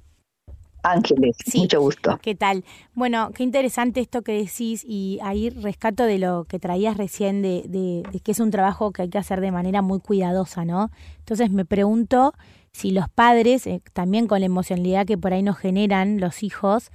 Ángeles, 0.84 1.36
mucho 1.54 1.80
gusto. 1.80 2.18
¿Qué 2.20 2.34
tal? 2.34 2.64
Bueno, 2.94 3.30
qué 3.32 3.44
interesante 3.44 4.00
esto 4.00 4.22
que 4.22 4.32
decís 4.32 4.84
y 4.84 5.20
ahí 5.22 5.48
rescato 5.50 6.02
de 6.04 6.18
lo 6.18 6.44
que 6.44 6.58
traías 6.58 6.96
recién 6.96 7.40
de, 7.40 7.62
de 7.68 8.20
que 8.20 8.32
es 8.32 8.40
un 8.40 8.50
trabajo 8.50 8.90
que 8.90 9.02
hay 9.02 9.08
que 9.08 9.18
hacer 9.18 9.40
de 9.40 9.52
manera 9.52 9.80
muy 9.80 10.00
cuidadosa, 10.00 10.64
¿no? 10.64 10.90
Entonces 11.18 11.52
me 11.52 11.64
pregunto 11.64 12.34
si 12.72 12.90
los 12.90 13.08
padres, 13.08 13.66
eh, 13.66 13.82
también 13.92 14.26
con 14.26 14.40
la 14.40 14.46
emocionalidad 14.46 15.06
que 15.06 15.18
por 15.18 15.32
ahí 15.32 15.42
nos 15.42 15.58
generan 15.58 16.20
los 16.20 16.42
hijos, 16.42 16.90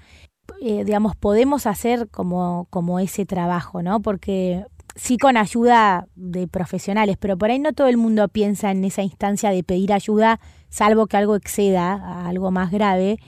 eh, 0.61 0.83
digamos, 0.83 1.15
podemos 1.15 1.65
hacer 1.67 2.09
como, 2.09 2.67
como 2.69 2.99
ese 2.99 3.25
trabajo, 3.25 3.81
¿no? 3.81 4.01
Porque 4.01 4.65
sí 4.95 5.17
con 5.17 5.37
ayuda 5.37 6.07
de 6.15 6.47
profesionales, 6.47 7.17
pero 7.19 7.37
por 7.37 7.51
ahí 7.51 7.59
no 7.59 7.73
todo 7.73 7.87
el 7.87 7.97
mundo 7.97 8.27
piensa 8.27 8.71
en 8.71 8.83
esa 8.83 9.03
instancia 9.03 9.51
de 9.51 9.63
pedir 9.63 9.93
ayuda, 9.93 10.39
salvo 10.69 11.07
que 11.07 11.17
algo 11.17 11.35
exceda 11.35 11.93
a 11.93 12.27
algo 12.27 12.51
más 12.51 12.71
grave. 12.71 13.19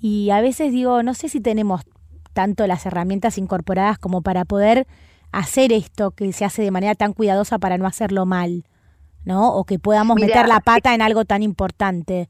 Y 0.00 0.30
a 0.30 0.40
veces 0.40 0.72
digo, 0.72 1.02
no 1.02 1.14
sé 1.14 1.28
si 1.28 1.40
tenemos 1.40 1.82
tanto 2.32 2.66
las 2.66 2.86
herramientas 2.86 3.36
incorporadas 3.36 3.98
como 3.98 4.22
para 4.22 4.44
poder 4.44 4.86
hacer 5.32 5.72
esto 5.72 6.12
que 6.12 6.32
se 6.32 6.44
hace 6.44 6.62
de 6.62 6.70
manera 6.70 6.94
tan 6.94 7.12
cuidadosa 7.12 7.58
para 7.58 7.76
no 7.76 7.86
hacerlo 7.86 8.24
mal, 8.24 8.64
¿no? 9.24 9.54
O 9.54 9.64
que 9.64 9.78
podamos 9.78 10.16
meter 10.20 10.48
la 10.48 10.60
pata 10.60 10.94
en 10.94 11.02
algo 11.02 11.24
tan 11.24 11.42
importante. 11.42 12.28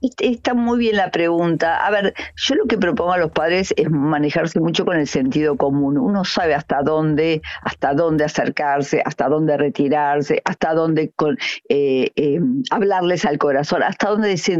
Está 0.00 0.54
muy 0.54 0.78
bien 0.78 0.96
la 0.96 1.10
pregunta. 1.10 1.84
A 1.84 1.90
ver, 1.90 2.14
yo 2.36 2.54
lo 2.54 2.64
que 2.64 2.78
propongo 2.78 3.12
a 3.12 3.18
los 3.18 3.32
padres 3.32 3.74
es 3.76 3.90
manejarse 3.90 4.58
mucho 4.58 4.86
con 4.86 4.96
el 4.96 5.06
sentido 5.06 5.56
común. 5.56 5.98
Uno 5.98 6.24
sabe 6.24 6.54
hasta 6.54 6.82
dónde, 6.82 7.42
hasta 7.60 7.92
dónde 7.92 8.24
acercarse, 8.24 9.02
hasta 9.04 9.28
dónde 9.28 9.58
retirarse, 9.58 10.40
hasta 10.46 10.72
dónde 10.72 11.10
con, 11.14 11.36
eh, 11.68 12.10
eh, 12.16 12.40
hablarles 12.70 13.26
al 13.26 13.36
corazón, 13.36 13.82
hasta 13.82 14.08
dónde 14.08 14.28
decir, 14.28 14.58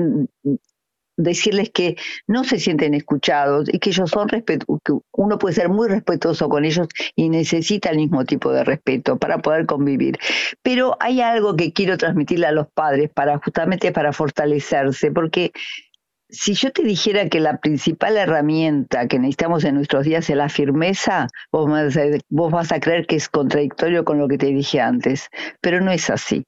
decirles 1.16 1.70
que 1.70 1.96
no 2.26 2.44
se 2.44 2.58
sienten 2.58 2.94
escuchados 2.94 3.68
y 3.72 3.78
que 3.78 3.90
ellos 3.90 4.10
son 4.10 4.28
respeto, 4.28 4.80
que 4.84 4.92
uno 5.12 5.38
puede 5.38 5.54
ser 5.54 5.68
muy 5.68 5.88
respetuoso 5.88 6.48
con 6.48 6.64
ellos 6.64 6.88
y 7.14 7.28
necesita 7.28 7.90
el 7.90 7.96
mismo 7.96 8.24
tipo 8.24 8.52
de 8.52 8.64
respeto 8.64 9.18
para 9.18 9.38
poder 9.38 9.66
convivir. 9.66 10.18
Pero 10.62 10.96
hay 11.00 11.20
algo 11.20 11.56
que 11.56 11.72
quiero 11.72 11.98
transmitirle 11.98 12.46
a 12.46 12.52
los 12.52 12.68
padres 12.68 13.10
para 13.10 13.38
justamente 13.38 13.92
para 13.92 14.12
fortalecerse, 14.12 15.10
porque 15.10 15.52
si 16.32 16.54
yo 16.54 16.70
te 16.70 16.82
dijera 16.82 17.28
que 17.28 17.40
la 17.40 17.58
principal 17.58 18.16
herramienta 18.16 19.08
que 19.08 19.18
necesitamos 19.18 19.64
en 19.64 19.74
nuestros 19.74 20.04
días 20.04 20.28
es 20.30 20.36
la 20.36 20.48
firmeza, 20.48 21.26
vos 21.50 21.70
vas, 22.50 22.72
a, 22.72 22.80
creer 22.80 23.06
que 23.06 23.16
es 23.16 23.28
contradictorio 23.28 24.04
con 24.04 24.18
lo 24.18 24.28
que 24.28 24.38
te 24.38 24.46
dije 24.46 24.80
antes, 24.80 25.28
pero 25.60 25.80
no 25.80 25.90
es 25.90 26.08
así. 26.10 26.44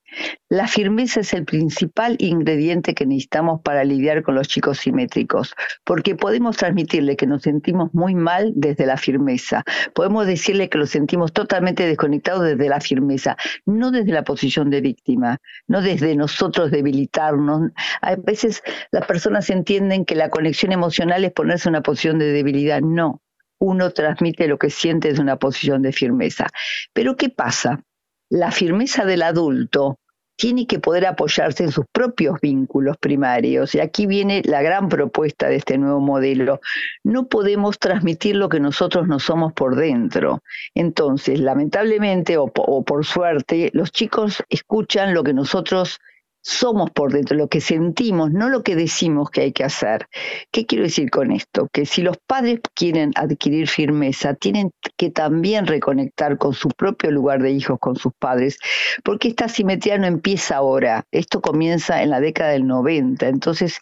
La 0.49 0.69
firmeza 0.69 1.21
es 1.21 1.33
el 1.33 1.45
principal 1.45 2.17
ingrediente 2.19 2.95
que 2.95 3.07
necesitamos 3.07 3.61
para 3.62 3.85
lidiar 3.85 4.23
con 4.23 4.35
los 4.35 4.49
chicos 4.49 4.79
simétricos, 4.79 5.55
porque 5.85 6.15
podemos 6.15 6.57
transmitirle 6.57 7.17
que 7.17 7.27
nos 7.27 7.43
sentimos 7.43 7.93
muy 7.93 8.15
mal 8.15 8.53
desde 8.55 8.87
la 8.87 8.97
firmeza, 8.97 9.65
podemos 9.95 10.27
decirle 10.27 10.69
que 10.69 10.79
lo 10.79 10.87
sentimos 10.87 11.33
totalmente 11.33 11.87
desconectados 11.87 12.45
desde 12.45 12.69
la 12.69 12.81
firmeza, 12.81 13.37
no 13.67 13.91
desde 13.91 14.12
la 14.12 14.23
posición 14.23 14.71
de 14.71 14.81
víctima, 14.81 15.39
no 15.67 15.81
desde 15.83 16.15
nosotros 16.15 16.71
debilitarnos. 16.71 17.71
A 18.01 18.17
veces 18.17 18.62
las 18.91 19.07
personas 19.07 19.49
entienden 19.51 19.72
entienden 19.73 20.05
que 20.05 20.14
la 20.14 20.29
conexión 20.29 20.73
emocional 20.73 21.25
es 21.25 21.33
ponerse 21.33 21.69
en 21.69 21.75
una 21.75 21.83
posición 21.83 22.19
de 22.19 22.26
debilidad. 22.26 22.83
No, 22.83 23.23
uno 23.59 23.91
transmite 23.91 24.47
lo 24.47 24.59
que 24.59 24.69
siente 24.69 25.09
desde 25.09 25.23
una 25.23 25.37
posición 25.37 25.81
de 25.81 25.93
firmeza. 25.93 26.49
Pero 26.93 27.17
¿qué 27.17 27.31
pasa? 27.31 27.83
La 28.29 28.50
firmeza 28.50 29.07
del 29.07 29.23
adulto 29.23 29.99
tiene 30.37 30.67
que 30.67 30.79
poder 30.79 31.07
apoyarse 31.07 31.64
en 31.64 31.73
sus 31.73 31.87
propios 31.91 32.38
vínculos 32.43 32.99
primarios. 32.99 33.75
Y 33.75 33.81
aquí 33.81 34.07
viene 34.07 34.43
la 34.45 34.61
gran 34.61 34.91
propuesta 34.91 35.49
de 35.49 35.57
este 35.57 35.79
nuevo 35.79 36.00
modelo. 36.00 36.61
No 37.02 37.29
podemos 37.29 37.79
transmitir 37.79 38.37
lo 38.37 38.50
que 38.50 38.61
nosotros 38.61 39.09
no 39.09 39.21
somos 39.21 39.55
por 39.55 39.76
dentro. 39.76 40.43
Entonces, 40.75 41.41
lamentablemente 41.41 42.37
o, 42.37 42.50
o 42.55 42.85
por 42.85 43.07
suerte, 43.07 43.71
los 43.73 43.91
chicos 43.91 44.43
escuchan 44.50 45.14
lo 45.14 45.23
que 45.23 45.33
nosotros 45.33 45.99
somos 46.42 46.90
por 46.90 47.12
dentro, 47.12 47.37
lo 47.37 47.49
que 47.49 47.61
sentimos, 47.61 48.32
no 48.32 48.49
lo 48.49 48.62
que 48.62 48.76
decimos 48.76 49.30
que 49.30 49.42
hay 49.42 49.52
que 49.52 49.64
hacer. 49.64 50.08
¿Qué 50.50 50.66
quiero 50.66 50.84
decir 50.84 51.11
con 51.11 51.30
esto? 51.30 51.68
Que 51.72 51.87
si 51.87 52.02
los 52.02 52.18
padres 52.18 52.61
quieren 52.75 53.12
adquirir 53.14 53.68
firmeza, 53.68 54.34
tienen 54.34 54.70
que 54.96 55.11
también 55.11 55.66
reconectar 55.66 56.38
con 56.38 56.52
su 56.52 56.68
propio 56.68 57.11
lugar 57.11 57.42
de 57.42 57.52
hijos, 57.52 57.78
con 57.78 57.96
sus 57.96 58.12
padres, 58.18 58.58
porque 59.04 59.28
esta 59.28 59.49
simetría 59.49 59.99
no 59.99 60.06
empieza 60.06 60.56
ahora, 60.56 61.04
esto 61.12 61.40
comienza 61.40 62.02
en 62.02 62.11
la 62.11 62.20
década 62.20 62.50
del 62.50 62.66
90, 62.66 63.28
entonces 63.28 63.78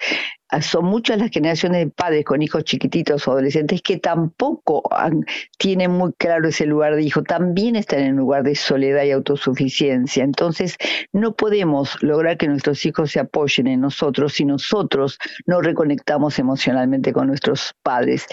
son 0.60 0.84
muchas 0.84 1.18
las 1.18 1.30
generaciones 1.30 1.84
de 1.84 1.90
padres 1.90 2.24
con 2.24 2.42
hijos 2.42 2.64
chiquititos 2.64 3.26
o 3.26 3.32
adolescentes 3.32 3.82
que 3.82 3.98
tampoco 3.98 4.82
tienen 5.58 5.92
muy 5.92 6.12
claro 6.14 6.48
ese 6.48 6.66
lugar 6.66 6.96
de 6.96 7.02
hijo, 7.02 7.22
también 7.22 7.76
están 7.76 8.00
en 8.00 8.12
un 8.14 8.20
lugar 8.20 8.42
de 8.42 8.54
soledad 8.54 9.04
y 9.04 9.12
autosuficiencia. 9.12 10.24
Entonces, 10.24 10.76
no 11.12 11.34
podemos 11.34 12.02
lograr 12.02 12.36
que 12.36 12.48
nuestros 12.48 12.84
hijos 12.84 13.12
se 13.12 13.20
apoyen 13.20 13.66
en 13.68 13.80
nosotros 13.80 14.34
si 14.34 14.44
nosotros 14.44 15.18
no 15.46 15.60
reconectamos 15.60 16.38
emocionalmente 16.38 17.12
con 17.12 17.28
nuestros 17.28 17.74
padres. 17.82 18.26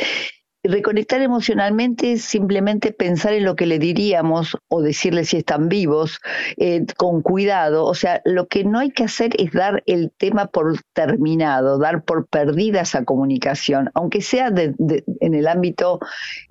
Reconectar 0.64 1.22
emocionalmente 1.22 2.14
es 2.14 2.24
simplemente 2.24 2.92
pensar 2.92 3.34
en 3.34 3.46
lo 3.46 3.56
que 3.56 3.66
le 3.66 3.80
diríamos 3.80 4.58
o 4.68 4.82
decirle 4.82 5.24
si 5.24 5.38
están 5.38 5.70
vivos 5.70 6.20
eh, 6.58 6.86
con 6.98 7.22
cuidado. 7.22 7.86
O 7.86 7.94
sea, 7.94 8.22
lo 8.26 8.48
que 8.48 8.64
no 8.64 8.80
hay 8.80 8.90
que 8.90 9.04
hacer 9.04 9.32
es 9.40 9.52
dar 9.54 9.84
el 9.86 10.12
tema 10.18 10.48
por 10.48 10.80
terminado, 10.94 11.78
dar 11.78 12.04
por 12.04 12.28
perdida 12.28 12.82
esa 12.82 13.06
comunicación, 13.06 13.92
aunque 13.94 14.22
sea 14.22 14.48
en 14.48 15.34
el 15.34 15.48
ámbito 15.48 16.00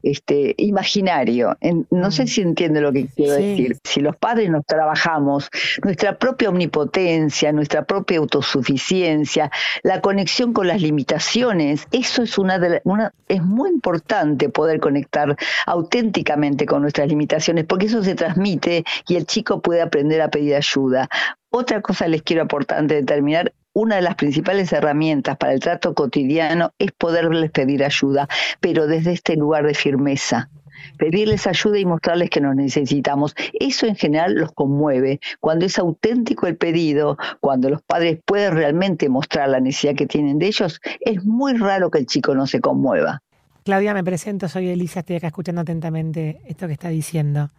este, 0.03 0.55
imaginario. 0.57 1.57
no 1.91 2.11
sé 2.11 2.25
mm. 2.25 2.27
si 2.29 2.41
entiende 2.41 2.81
lo 2.81 2.93
que 2.93 3.09
quiero 3.09 3.35
decir. 3.35 3.77
Si 3.85 4.01
los 4.01 4.17
padres 4.17 4.51
nos 4.51 4.65
trabajamos, 4.65 5.51
nuestra 5.83 6.19
propia 6.19 6.49
omnipotencia, 6.49 7.53
nuestra 7.53 7.85
propia 7.85 8.19
autosuficiencia, 8.19 9.51
la 9.83 10.01
conexión 10.01 10.53
con 10.53 10.69
las 10.69 10.81
limitaciones, 10.81 11.87
eso 11.93 12.23
es 12.23 12.39
una 12.39 12.59
de 12.59 12.81
una, 12.85 13.13
es 13.29 13.43
muy 13.43 13.71
importante 13.97 14.49
poder 14.49 14.79
conectar 14.79 15.37
auténticamente 15.67 16.67
con 16.67 16.83
nuestras 16.83 17.09
limitaciones, 17.09 17.65
porque 17.65 17.87
eso 17.87 18.03
se 18.03 18.15
transmite 18.15 18.85
y 19.09 19.17
el 19.17 19.27
chico 19.27 19.61
puede 19.61 19.81
aprender 19.81 20.21
a 20.21 20.29
pedir 20.29 20.55
ayuda. 20.55 21.09
Otra 21.51 21.81
cosa 21.81 22.07
les 22.09 22.23
quiero 22.23 22.43
aportar 22.43 22.79
antes 22.79 22.99
de 22.99 23.05
terminar, 23.05 23.53
una 23.73 23.97
de 23.97 24.03
las 24.03 24.15
principales 24.15 24.73
herramientas 24.73 25.37
para 25.37 25.53
el 25.53 25.61
trato 25.61 25.95
cotidiano 25.95 26.73
es 26.79 26.93
poderles 26.93 27.51
pedir 27.51 27.85
ayuda, 27.85 28.29
pero 28.61 28.87
desde 28.87 29.13
este 29.13 29.37
lugar 29.37 29.67
de 29.67 29.75
firmeza 29.75 30.51
pedirles 30.99 31.47
ayuda 31.47 31.79
y 31.79 31.85
mostrarles 31.85 32.31
que 32.31 32.41
nos 32.41 32.55
necesitamos. 32.55 33.35
Eso 33.53 33.87
en 33.87 33.97
general 33.97 34.35
los 34.35 34.53
conmueve. 34.53 35.21
Cuando 35.41 35.67
es 35.67 35.79
auténtico 35.79 36.47
el 36.47 36.57
pedido, 36.57 37.17
cuando 37.41 37.71
los 37.71 37.83
padres 37.83 38.19
pueden 38.25 38.55
realmente 38.55 39.09
mostrar 39.09 39.49
la 39.49 39.61
necesidad 39.61 39.95
que 39.95 40.07
tienen 40.07 40.39
de 40.39 40.47
ellos, 40.47 40.81
es 41.01 41.25
muy 41.25 41.55
raro 41.55 41.91
que 41.91 41.99
el 41.99 42.07
chico 42.07 42.35
no 42.35 42.47
se 42.47 42.61
conmueva. 42.61 43.23
Claudia, 43.67 43.95
me 43.95 44.05
presento, 44.05 44.49
soy 44.49 44.69
Elisa, 44.69 45.01
estoy 45.01 45.17
acá 45.17 45.27
escuchando 45.27 45.63
atentamente 45.63 46.41
esto 46.47 46.69
que 46.69 46.73
está 46.75 46.89
diciendo. 46.89 47.51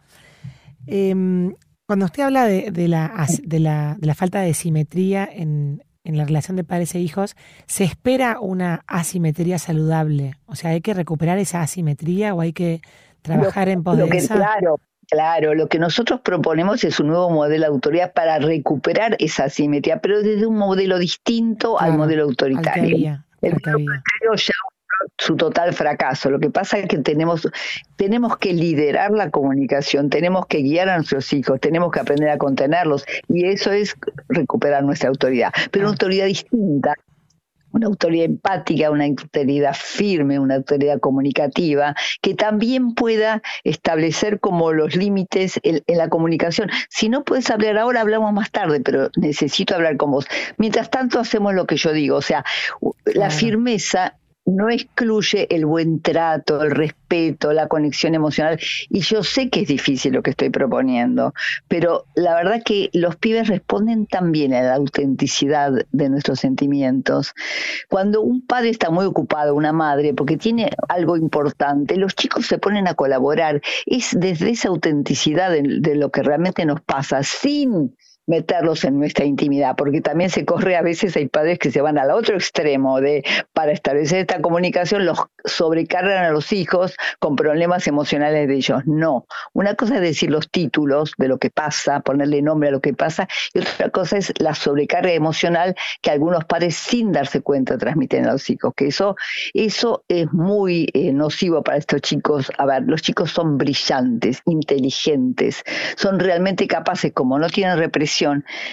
Em, 0.86 1.54
cuando 1.86 2.06
usted 2.06 2.22
habla 2.22 2.46
de, 2.46 2.88
la, 2.88 3.26
de, 3.42 3.60
la, 3.60 4.14
falta 4.14 4.40
de 4.40 4.54
simetría 4.54 5.28
en, 5.30 5.82
la 6.04 6.24
relación 6.24 6.56
de 6.56 6.64
padres 6.64 6.94
e 6.94 7.00
hijos, 7.00 7.36
¿se 7.66 7.84
espera 7.84 8.40
una 8.40 8.84
asimetría 8.86 9.58
saludable? 9.58 10.36
O 10.46 10.54
sea, 10.54 10.70
¿hay 10.70 10.80
que 10.80 10.94
recuperar 10.94 11.36
esa 11.36 11.60
asimetría 11.60 12.34
o 12.34 12.40
hay 12.40 12.54
que 12.54 12.80
trabajar 13.20 13.68
en 13.68 13.82
pos 13.82 13.98
Claro, 14.28 14.80
Claro, 15.10 15.54
lo 15.54 15.68
que 15.68 15.78
nosotros 15.78 16.20
proponemos 16.22 16.84
es 16.84 17.00
un 17.00 17.08
nuevo 17.08 17.28
modelo 17.28 17.64
de 17.64 17.68
autoridad 17.68 18.14
para 18.14 18.38
recuperar 18.38 19.14
esa 19.18 19.44
asimetría, 19.44 20.00
pero 20.00 20.22
desde 20.22 20.46
un 20.46 20.56
modelo 20.56 20.98
distinto 20.98 21.78
al 21.78 21.98
modelo 21.98 22.24
autoritario. 22.24 23.24
el 23.42 23.52
ya 24.36 24.54
su 25.16 25.36
total 25.36 25.74
fracaso. 25.74 26.30
Lo 26.30 26.38
que 26.38 26.50
pasa 26.50 26.78
es 26.78 26.86
que 26.88 26.98
tenemos, 26.98 27.48
tenemos 27.96 28.36
que 28.36 28.52
liderar 28.52 29.10
la 29.10 29.30
comunicación, 29.30 30.10
tenemos 30.10 30.46
que 30.46 30.58
guiar 30.58 30.88
a 30.88 30.96
nuestros 30.96 31.32
hijos, 31.32 31.60
tenemos 31.60 31.90
que 31.90 32.00
aprender 32.00 32.30
a 32.30 32.38
contenerlos 32.38 33.04
y 33.28 33.46
eso 33.46 33.72
es 33.72 33.96
recuperar 34.28 34.84
nuestra 34.84 35.08
autoridad, 35.08 35.52
pero 35.70 35.86
una 35.86 35.90
ah. 35.90 35.94
autoridad 35.94 36.26
distinta, 36.26 36.94
una 37.72 37.86
autoridad 37.86 38.24
empática, 38.24 38.90
una 38.90 39.04
autoridad 39.04 39.74
firme, 39.74 40.38
una 40.38 40.56
autoridad 40.56 41.00
comunicativa, 41.00 41.94
que 42.22 42.34
también 42.34 42.94
pueda 42.94 43.42
establecer 43.64 44.40
como 44.40 44.72
los 44.72 44.96
límites 44.96 45.60
en, 45.62 45.82
la 45.86 46.08
comunicación. 46.08 46.70
Si 46.88 47.08
no 47.08 47.24
puedes 47.24 47.50
hablar 47.50 47.78
ahora, 47.78 48.00
hablamos 48.00 48.32
más 48.32 48.50
tarde, 48.50 48.80
pero 48.80 49.10
necesito 49.16 49.74
hablar 49.74 49.96
con 49.96 50.10
vos. 50.10 50.26
Mientras 50.56 50.90
tanto, 50.90 51.20
hacemos 51.20 51.54
lo 51.54 51.66
que 51.66 51.76
yo 51.76 51.92
digo, 51.92 52.16
o 52.16 52.22
sea, 52.22 52.44
la 53.04 53.30
firmeza 53.30 54.16
no 54.48 54.70
excluye 54.70 55.46
el 55.54 55.66
buen 55.66 56.00
trato, 56.00 56.62
el 56.62 56.70
respeto, 56.70 57.52
la 57.52 57.68
conexión 57.68 58.14
emocional. 58.14 58.58
Y 58.88 59.00
yo 59.00 59.22
sé 59.22 59.50
que 59.50 59.60
es 59.60 59.68
difícil 59.68 60.14
lo 60.14 60.22
que 60.22 60.30
estoy 60.30 60.48
proponiendo, 60.48 61.34
pero 61.68 62.06
la 62.14 62.34
verdad 62.34 62.62
que 62.64 62.88
los 62.94 63.16
pibes 63.16 63.48
responden 63.48 64.06
también 64.06 64.54
a 64.54 64.62
la 64.62 64.74
autenticidad 64.74 65.72
de 65.92 66.08
nuestros 66.08 66.40
sentimientos. 66.40 67.34
Cuando 67.88 68.22
un 68.22 68.46
padre 68.46 68.70
está 68.70 68.90
muy 68.90 69.04
ocupado, 69.04 69.54
una 69.54 69.72
madre, 69.72 70.14
porque 70.14 70.38
tiene 70.38 70.70
algo 70.88 71.16
importante, 71.16 71.96
los 71.96 72.14
chicos 72.14 72.46
se 72.46 72.58
ponen 72.58 72.88
a 72.88 72.94
colaborar. 72.94 73.60
Es 73.84 74.16
desde 74.18 74.50
esa 74.50 74.68
autenticidad 74.68 75.50
de, 75.50 75.78
de 75.80 75.94
lo 75.94 76.10
que 76.10 76.22
realmente 76.22 76.64
nos 76.64 76.80
pasa, 76.80 77.22
sin 77.22 77.94
meterlos 78.28 78.84
en 78.84 78.98
nuestra 78.98 79.24
intimidad, 79.24 79.74
porque 79.74 80.00
también 80.00 80.30
se 80.30 80.44
corre 80.44 80.76
a 80.76 80.82
veces 80.82 81.16
hay 81.16 81.26
padres 81.26 81.58
que 81.58 81.70
se 81.70 81.80
van 81.80 81.98
al 81.98 82.10
otro 82.10 82.36
extremo 82.36 83.00
de 83.00 83.24
para 83.54 83.72
establecer 83.72 84.20
esta 84.20 84.40
comunicación 84.40 85.06
los 85.06 85.18
sobrecargan 85.44 86.24
a 86.24 86.30
los 86.30 86.52
hijos 86.52 86.94
con 87.18 87.36
problemas 87.36 87.86
emocionales 87.86 88.46
de 88.46 88.54
ellos. 88.54 88.82
No, 88.86 89.26
una 89.54 89.74
cosa 89.74 89.96
es 89.96 90.02
decir 90.02 90.30
los 90.30 90.50
títulos 90.50 91.14
de 91.16 91.28
lo 91.28 91.38
que 91.38 91.50
pasa, 91.50 92.00
ponerle 92.00 92.42
nombre 92.42 92.68
a 92.68 92.72
lo 92.72 92.80
que 92.80 92.92
pasa, 92.92 93.26
y 93.54 93.60
otra 93.60 93.88
cosa 93.88 94.18
es 94.18 94.32
la 94.38 94.54
sobrecarga 94.54 95.12
emocional 95.12 95.74
que 96.02 96.10
algunos 96.10 96.44
padres 96.44 96.76
sin 96.76 97.12
darse 97.12 97.40
cuenta 97.40 97.78
transmiten 97.78 98.26
a 98.26 98.32
los 98.32 98.50
hijos, 98.50 98.74
que 98.76 98.88
eso 98.88 99.16
eso 99.54 100.04
es 100.08 100.30
muy 100.32 100.88
eh, 100.92 101.12
nocivo 101.12 101.62
para 101.62 101.78
estos 101.78 102.02
chicos. 102.02 102.52
A 102.58 102.66
ver, 102.66 102.82
los 102.86 103.00
chicos 103.00 103.30
son 103.30 103.56
brillantes, 103.56 104.42
inteligentes, 104.44 105.64
son 105.96 106.18
realmente 106.18 106.66
capaces 106.66 107.12
como 107.12 107.38
no 107.38 107.48
tienen 107.48 107.78
represión 107.78 108.17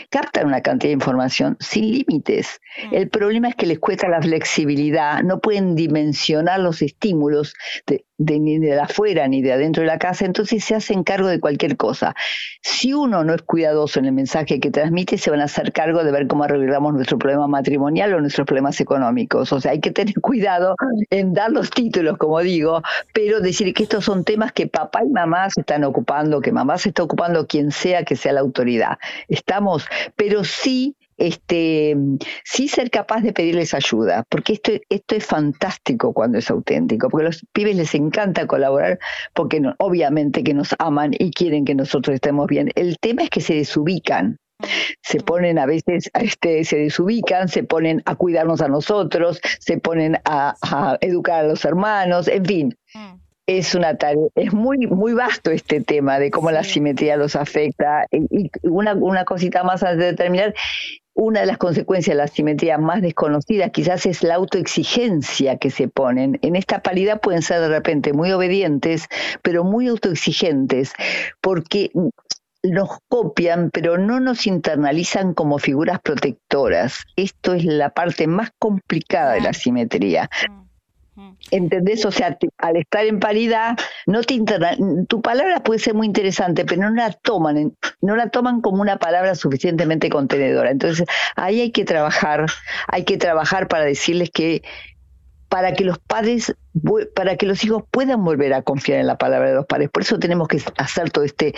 captan 0.09 0.47
una 0.47 0.61
cantidad 0.61 0.89
de 0.89 0.93
información 0.93 1.57
sin 1.59 1.91
límites. 1.91 2.59
Mm. 2.89 2.95
El 2.95 3.09
problema 3.09 3.49
es 3.49 3.55
que 3.55 3.65
les 3.65 3.79
cuesta 3.79 4.07
la 4.07 4.21
flexibilidad, 4.21 5.23
no 5.23 5.39
pueden 5.39 5.75
dimensionar 5.75 6.59
los 6.59 6.81
estímulos 6.81 7.53
de, 7.85 8.05
ni 8.17 8.60
de 8.60 8.79
afuera 8.79 9.27
ni 9.27 9.41
de 9.41 9.53
adentro 9.53 9.81
de 9.81 9.88
la 9.88 9.98
casa, 9.98 10.25
entonces 10.25 10.63
se 10.63 10.75
hacen 10.75 11.03
cargo 11.03 11.27
de 11.27 11.39
cualquier 11.39 11.77
cosa. 11.77 12.15
Si 12.62 12.93
uno 12.93 13.24
no 13.24 13.34
es 13.34 13.41
cuidadoso 13.41 14.00
en 14.00 14.05
el 14.05 14.13
mensaje 14.13 14.60
que 14.60 14.72
transmite, 14.72 15.17
se 15.17 15.31
van 15.31 15.41
a 15.41 15.45
hacer 15.45 15.72
cargo 15.74 16.03
de 16.03 16.12
ver 16.12 16.27
cómo 16.27 16.43
arreglamos 16.43 16.93
nuestro 16.93 17.17
problema 17.17 17.48
matrimonial 17.48 18.13
o 18.13 18.22
nuestros 18.22 18.45
problemas 18.45 18.79
económicos. 18.79 19.51
O 19.51 19.60
sea, 19.60 19.72
hay 19.72 19.79
que 19.79 19.91
tener 19.91 20.13
cuidado 20.22 20.75
en 21.10 21.34
dar 21.34 21.51
los 21.51 21.69
títulos, 21.69 22.17
como 22.17 22.39
digo, 22.39 22.81
pero 23.13 23.41
decir 23.41 23.74
que 23.74 23.84
estos 23.84 24.05
son 24.05 24.24
temas 24.24 24.51
que 24.51 24.67
papá 24.67 25.03
y 25.03 25.10
mamá 25.10 25.50
se 25.50 25.62
están 25.62 25.84
ocupando, 25.84 26.41
que 26.41 26.51
mamá 26.51 26.77
se 26.77 26.89
está 26.89 27.03
ocupando, 27.03 27.48
quien 27.48 27.72
sea 27.72 28.03
que 28.03 28.15
sea 28.15 28.34
la 28.34 28.41
autoridad. 28.41 28.98
Estamos, 29.27 29.86
pero 30.15 30.43
sí 30.43 30.95
este, 31.17 31.95
sí 32.43 32.67
ser 32.67 32.89
capaz 32.89 33.22
de 33.22 33.34
pedirles 33.34 33.74
ayuda, 33.74 34.24
porque 34.29 34.53
esto, 34.53 34.72
esto 34.89 35.15
es 35.15 35.25
fantástico 35.25 36.13
cuando 36.13 36.38
es 36.38 36.50
auténtico, 36.50 37.10
porque 37.10 37.25
a 37.25 37.29
los 37.29 37.45
pibes 37.53 37.75
les 37.75 37.95
encanta 37.95 38.48
colaborar, 38.48 39.00
porque 39.34 39.62
obviamente 39.77 40.43
que 40.43 40.53
nos 40.53 40.75
aman 40.79 41.12
y 41.17 41.31
quieren 41.31 41.65
que 41.65 41.75
nosotros 41.75 42.15
estemos 42.15 42.48
bien. 42.48 42.72
El 42.75 42.98
tema 43.00 43.24
es 43.24 43.29
que 43.29 43.41
se 43.41 43.55
desubican, 43.55 44.39
se 45.01 45.19
ponen 45.19 45.60
a 45.60 45.65
veces, 45.65 46.10
este, 46.13 46.63
se 46.63 46.77
desubican, 46.77 47.48
se 47.48 47.63
ponen 47.63 48.01
a 48.05 48.15
cuidarnos 48.15 48.62
a 48.62 48.67
nosotros, 48.67 49.39
se 49.60 49.77
ponen 49.77 50.17
a, 50.25 50.55
educar 51.01 51.45
a 51.45 51.48
los 51.48 51.65
hermanos, 51.65 52.27
en 52.27 52.45
fin. 52.45 52.77
Mm. 52.93 53.15
Es 53.48 53.75
una 53.75 53.95
tarea, 53.95 54.25
es 54.34 54.53
muy, 54.53 54.88
muy 54.88 55.13
vasto 55.13 55.51
este 55.51 55.79
tema 55.79 56.17
de 56.17 56.31
cómo 56.31 56.50
la 56.50 56.63
simetría 56.63 57.15
los 57.15 57.36
afecta. 57.36 58.07
Y, 58.12 58.50
una, 58.63 58.95
una 58.95 59.24
cosita 59.24 59.63
más 59.63 59.84
antes 59.84 60.00
de 60.00 60.13
terminar, 60.13 60.55
una 61.15 61.39
de 61.39 61.45
las 61.45 61.57
consecuencias 61.57 62.13
de 62.13 62.17
la 62.17 62.25
asimetría 62.25 62.77
más 62.77 63.01
desconocida 63.01 63.69
quizás 63.69 64.05
es 64.05 64.22
la 64.22 64.36
autoexigencia 64.36 65.57
que 65.57 65.72
se 65.72 65.88
ponen. 65.88 66.38
En 66.41 66.55
esta 66.55 66.84
paridad 66.84 67.22
pueden 67.22 67.41
ser 67.41 67.62
de 67.62 67.69
repente 67.69 68.13
muy 68.13 68.31
obedientes, 68.31 69.07
pero 69.41 69.63
muy 69.63 69.88
autoexigentes, 69.88 70.93
porque 71.41 71.91
nos 72.63 72.89
copian, 73.07 73.69
pero 73.72 73.98
no 73.98 74.19
nos 74.19 74.45
internalizan 74.45 75.34
como 75.34 75.57
figuras 75.57 76.00
protectoras. 76.01 77.03
Esto 77.15 77.53
es 77.53 77.63
la 77.63 77.91
parte 77.91 78.27
más 78.27 78.51
complicada 78.60 79.34
de 79.34 79.41
la 79.41 79.50
asimetría. 79.50 80.29
¿Entendés? 81.51 82.05
O 82.05 82.12
sea, 82.12 82.38
al 82.57 82.75
estar 82.75 83.05
en 83.05 83.19
paridad, 83.19 83.77
no 84.05 84.22
te 84.22 84.41
tu 85.07 85.22
palabra 85.22 85.63
puede 85.63 85.79
ser 85.79 85.93
muy 85.93 86.07
interesante, 86.07 86.65
pero 86.65 86.81
no 86.81 86.89
la 86.89 87.12
toman, 87.12 87.74
no 88.01 88.15
la 88.15 88.29
toman 88.29 88.62
como 88.62 88.81
una 88.81 88.98
palabra 88.98 89.36
suficientemente 89.36 90.10
contenedora. 90.10 90.72
Entonces, 90.72 91.05
ahí 91.36 91.62
hay 91.62 91.72
que 91.72 91.86
trabajar, 91.86 92.45
hay 92.88 93.03
que 93.05 93.17
trabajar 93.17 93.67
para 93.67 93.86
decirles 93.86 94.29
que 94.29 94.62
para 95.55 95.71
que 95.71 95.85
los 95.85 96.00
padres, 96.00 96.53
para 97.15 97.38
que 97.38 97.45
los 97.45 97.63
hijos 97.63 97.83
puedan 97.89 98.25
volver 98.25 98.53
a 98.53 98.62
confiar 98.62 99.00
en 99.00 99.07
la 99.07 99.17
palabra 99.17 99.47
de 99.47 99.55
los 99.55 99.65
padres. 99.65 99.89
Por 99.89 100.03
eso 100.03 100.19
tenemos 100.19 100.50
que 100.50 100.62
hacer 100.75 101.12
todo 101.12 101.24
este 101.24 101.55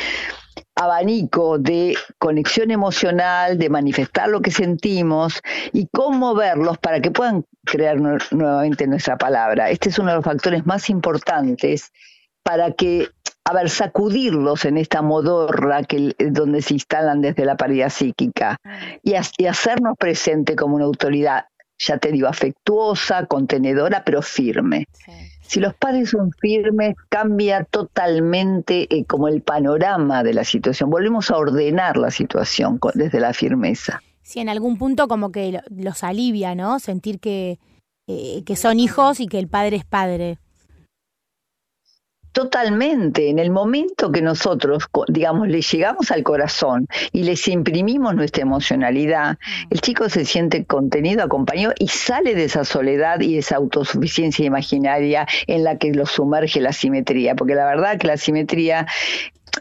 abanico 0.76 1.58
de 1.58 1.98
conexión 2.20 2.70
emocional, 2.70 3.58
de 3.58 3.72
manifestar 3.72 4.30
lo 4.30 4.42
que 4.42 4.52
sentimos 4.52 5.42
y 5.74 5.88
cómo 5.92 6.36
verlos 6.36 6.78
para 6.78 7.00
que 7.00 7.10
puedan 7.10 7.44
crear 7.66 7.98
nuevamente 8.00 8.86
nuestra 8.86 9.18
palabra. 9.18 9.72
Este 9.72 9.90
es 9.90 9.98
uno 9.98 10.12
de 10.12 10.18
los 10.18 10.26
factores 10.26 10.64
más 10.68 10.92
importantes 10.92 11.92
para 12.44 12.74
que, 12.74 13.10
a 13.46 13.54
ver, 13.54 13.72
sacudirlos 13.72 14.66
en 14.66 14.78
esta 14.78 15.02
modorra 15.02 15.86
que, 15.86 16.14
donde 16.20 16.62
se 16.62 16.76
instalan 16.76 17.22
desde 17.22 17.46
la 17.46 17.58
paridad 17.58 17.90
psíquica 17.90 18.58
y, 19.02 19.16
hacernos 19.16 19.98
presente 19.98 20.56
como 20.56 20.76
una 20.76 20.86
autoridad, 20.86 21.46
ya 21.78 21.98
te 21.98 22.12
digo, 22.12 22.28
afectuosa, 22.28 23.26
contenedora, 23.26 24.04
pero 24.04 24.22
firme. 24.22 24.88
Si 25.42 25.60
los 25.60 25.74
padres 25.76 26.10
son 26.10 26.32
firmes, 26.32 26.96
cambia 27.10 27.64
totalmente 27.64 28.94
eh, 28.94 29.06
como 29.06 29.28
el 29.28 29.42
panorama 29.42 30.24
de 30.24 30.34
la 30.34 30.44
situación. 30.44 30.90
Volvemos 30.90 31.32
a 31.32 31.38
ordenar 31.38 31.98
la 31.98 32.12
situación 32.12 32.80
desde 32.96 33.20
la 33.20 33.34
firmeza. 33.34 34.02
Sí, 34.24 34.40
en 34.40 34.50
algún 34.50 34.78
punto 34.78 35.08
como 35.08 35.32
que 35.32 35.62
los 35.70 36.04
alivia, 36.04 36.54
¿no? 36.54 36.80
Sentir 36.80 37.20
que, 37.20 37.60
eh, 38.08 38.44
que 38.46 38.56
son 38.58 38.80
hijos 38.80 39.22
y 39.22 39.28
que 39.28 39.40
el 39.40 39.48
padre 39.48 39.78
es 39.78 39.86
padre. 39.86 40.38
Totalmente. 42.38 43.32
En 43.32 43.40
el 43.40 43.50
momento 43.50 44.12
que 44.12 44.22
nosotros, 44.22 44.84
digamos, 45.08 45.48
le 45.48 45.60
llegamos 45.60 46.12
al 46.12 46.22
corazón 46.22 46.86
y 47.12 47.24
les 47.24 47.48
imprimimos 47.48 48.14
nuestra 48.14 48.44
emocionalidad, 48.44 49.40
mm. 49.40 49.68
el 49.72 49.82
chico 49.82 50.08
se 50.08 50.24
siente 50.24 50.64
contenido, 50.64 51.24
acompañado 51.24 51.74
y 51.80 51.88
sale 51.88 52.36
de 52.36 52.44
esa 52.44 52.64
soledad 52.64 53.22
y 53.22 53.40
esa 53.40 53.56
autosuficiencia 53.56 54.46
imaginaria 54.46 55.26
en 55.48 55.64
la 55.64 55.80
que 55.80 55.92
lo 55.92 56.06
sumerge 56.06 56.62
la 56.62 56.74
simetría. 56.74 57.34
Porque 57.34 57.56
la 57.56 57.66
verdad 57.66 57.98
que 57.98 58.06
la 58.06 58.18
simetría 58.18 58.86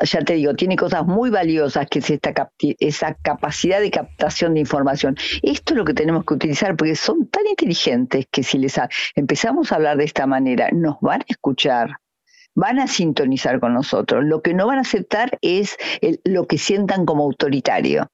ya 0.03 0.21
te 0.21 0.35
digo, 0.35 0.53
tiene 0.53 0.77
cosas 0.77 1.07
muy 1.07 1.31
valiosas 1.31 1.87
que 1.89 2.01
es 2.01 2.11
esta 2.11 2.51
esa 2.59 3.15
capacidad 3.15 3.81
de 3.81 3.91
captación 3.91 4.53
de 4.53 4.61
información. 4.61 5.17
Esto 5.43 5.73
es 5.73 5.79
lo 5.79 5.87
que 5.87 5.95
tenemos 5.95 6.27
que 6.27 6.35
utilizar 6.35 6.77
porque 6.77 6.95
son 6.95 7.27
tan 7.29 7.47
inteligentes 7.47 8.27
que 8.31 8.43
si 8.43 8.59
les 8.59 8.79
empezamos 9.15 9.73
a 9.73 9.77
hablar 9.77 9.97
de 9.97 10.05
esta 10.05 10.27
manera, 10.27 10.69
nos 10.75 11.01
van 11.01 11.23
a 11.23 11.27
escuchar 11.27 12.01
van 12.57 12.81
a 12.81 12.89
sintonizar 12.89 13.61
con 13.61 13.75
nosotros. 13.75 14.25
Lo 14.25 14.43
que 14.43 14.55
no 14.55 14.67
van 14.67 14.79
a 14.79 14.81
aceptar 14.81 15.39
es 15.43 15.77
lo 16.25 16.47
que 16.47 16.59
sientan 16.59 17.07
como 17.07 17.23
autoritario. 17.23 18.09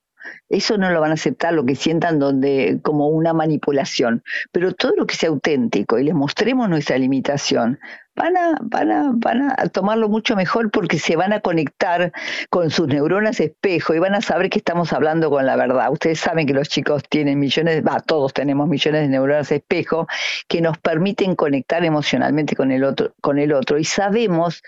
Eso 0.48 0.78
no 0.78 0.90
lo 0.90 1.00
van 1.00 1.10
a 1.10 1.14
aceptar, 1.14 1.52
lo 1.52 1.64
que 1.64 1.74
sientan 1.74 2.18
donde, 2.18 2.80
como 2.82 3.08
una 3.08 3.32
manipulación. 3.32 4.22
Pero 4.52 4.72
todo 4.72 4.92
lo 4.96 5.06
que 5.06 5.16
sea 5.16 5.30
auténtico 5.30 5.98
y 5.98 6.04
les 6.04 6.14
mostremos 6.14 6.68
nuestra 6.68 6.98
limitación, 6.98 7.78
van 8.14 8.36
a, 8.36 8.58
van 8.62 8.90
a, 8.90 9.10
van 9.14 9.52
a 9.56 9.68
tomarlo 9.68 10.08
mucho 10.08 10.36
mejor 10.36 10.70
porque 10.70 10.98
se 10.98 11.16
van 11.16 11.32
a 11.32 11.40
conectar 11.40 12.12
con 12.50 12.70
sus 12.70 12.88
neuronas 12.88 13.40
espejo 13.40 13.94
y 13.94 13.98
van 13.98 14.14
a 14.14 14.20
saber 14.20 14.50
que 14.50 14.58
estamos 14.58 14.92
hablando 14.92 15.30
con 15.30 15.46
la 15.46 15.56
verdad. 15.56 15.90
Ustedes 15.90 16.20
saben 16.20 16.46
que 16.46 16.52
los 16.52 16.68
chicos 16.68 17.02
tienen 17.08 17.38
millones, 17.38 17.82
va, 17.82 18.00
todos 18.00 18.32
tenemos 18.34 18.68
millones 18.68 19.02
de 19.02 19.08
neuronas 19.08 19.50
espejo 19.50 20.06
que 20.48 20.60
nos 20.60 20.78
permiten 20.78 21.34
conectar 21.34 21.84
emocionalmente 21.84 22.54
con 22.54 22.70
el 22.70 22.84
otro, 22.84 23.14
con 23.20 23.38
el 23.38 23.52
otro 23.52 23.78
y 23.78 23.84
sabemos 23.84 24.62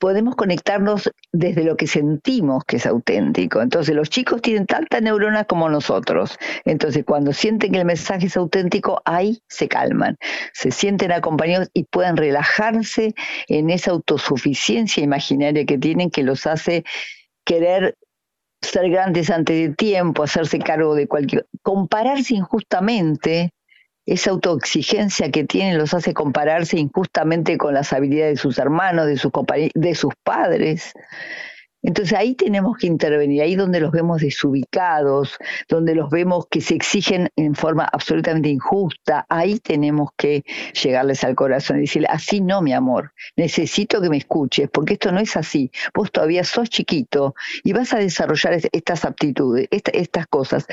podemos 0.00 0.34
conectarnos 0.34 1.12
desde 1.30 1.62
lo 1.62 1.76
que 1.76 1.86
sentimos 1.86 2.64
que 2.64 2.76
es 2.76 2.86
auténtico. 2.86 3.60
Entonces 3.60 3.94
los 3.94 4.08
chicos 4.08 4.40
tienen 4.42 4.66
tantas 4.66 5.02
neuronas 5.02 5.46
como 5.46 5.68
nosotros. 5.68 6.38
Entonces 6.64 7.04
cuando 7.04 7.32
sienten 7.32 7.70
que 7.70 7.78
el 7.78 7.84
mensaje 7.84 8.26
es 8.26 8.36
auténtico, 8.36 9.02
ahí 9.04 9.42
se 9.46 9.68
calman, 9.68 10.16
se 10.54 10.70
sienten 10.70 11.12
acompañados 11.12 11.68
y 11.74 11.84
pueden 11.84 12.16
relajarse 12.16 13.14
en 13.46 13.70
esa 13.70 13.92
autosuficiencia 13.92 15.04
imaginaria 15.04 15.66
que 15.66 15.78
tienen 15.78 16.10
que 16.10 16.22
los 16.22 16.46
hace 16.46 16.82
querer 17.44 17.96
ser 18.62 18.90
grandes 18.90 19.30
antes 19.30 19.68
de 19.68 19.74
tiempo, 19.74 20.22
hacerse 20.22 20.58
cargo 20.58 20.94
de 20.94 21.08
cualquier... 21.08 21.46
compararse 21.62 22.34
injustamente 22.34 23.52
esa 24.06 24.30
autoexigencia 24.30 25.30
que 25.30 25.44
tienen 25.44 25.78
los 25.78 25.94
hace 25.94 26.14
compararse 26.14 26.78
injustamente 26.78 27.58
con 27.58 27.74
las 27.74 27.92
habilidades 27.92 28.34
de 28.34 28.42
sus 28.42 28.58
hermanos, 28.58 29.06
de 29.06 29.16
sus, 29.16 29.32
de 29.74 29.94
sus 29.94 30.14
padres. 30.22 30.92
Entonces 31.82 32.16
ahí 32.18 32.34
tenemos 32.34 32.76
que 32.76 32.86
intervenir, 32.86 33.40
ahí 33.40 33.54
donde 33.54 33.80
los 33.80 33.90
vemos 33.90 34.20
desubicados, 34.20 35.38
donde 35.68 35.94
los 35.94 36.10
vemos 36.10 36.46
que 36.50 36.60
se 36.60 36.74
exigen 36.74 37.30
en 37.36 37.54
forma 37.54 37.88
absolutamente 37.90 38.50
injusta, 38.50 39.24
ahí 39.30 39.58
tenemos 39.60 40.10
que 40.16 40.44
llegarles 40.82 41.24
al 41.24 41.34
corazón 41.34 41.78
y 41.78 41.82
decirle, 41.82 42.08
así 42.10 42.42
no, 42.42 42.60
mi 42.60 42.74
amor, 42.74 43.12
necesito 43.34 44.02
que 44.02 44.10
me 44.10 44.18
escuches, 44.18 44.68
porque 44.70 44.94
esto 44.94 45.10
no 45.10 45.20
es 45.20 45.36
así, 45.38 45.70
vos 45.94 46.12
todavía 46.12 46.44
sos 46.44 46.68
chiquito 46.68 47.34
y 47.64 47.72
vas 47.72 47.94
a 47.94 47.98
desarrollar 47.98 48.58
estas 48.72 49.06
aptitudes, 49.06 49.66
estas 49.70 50.26
cosas, 50.26 50.66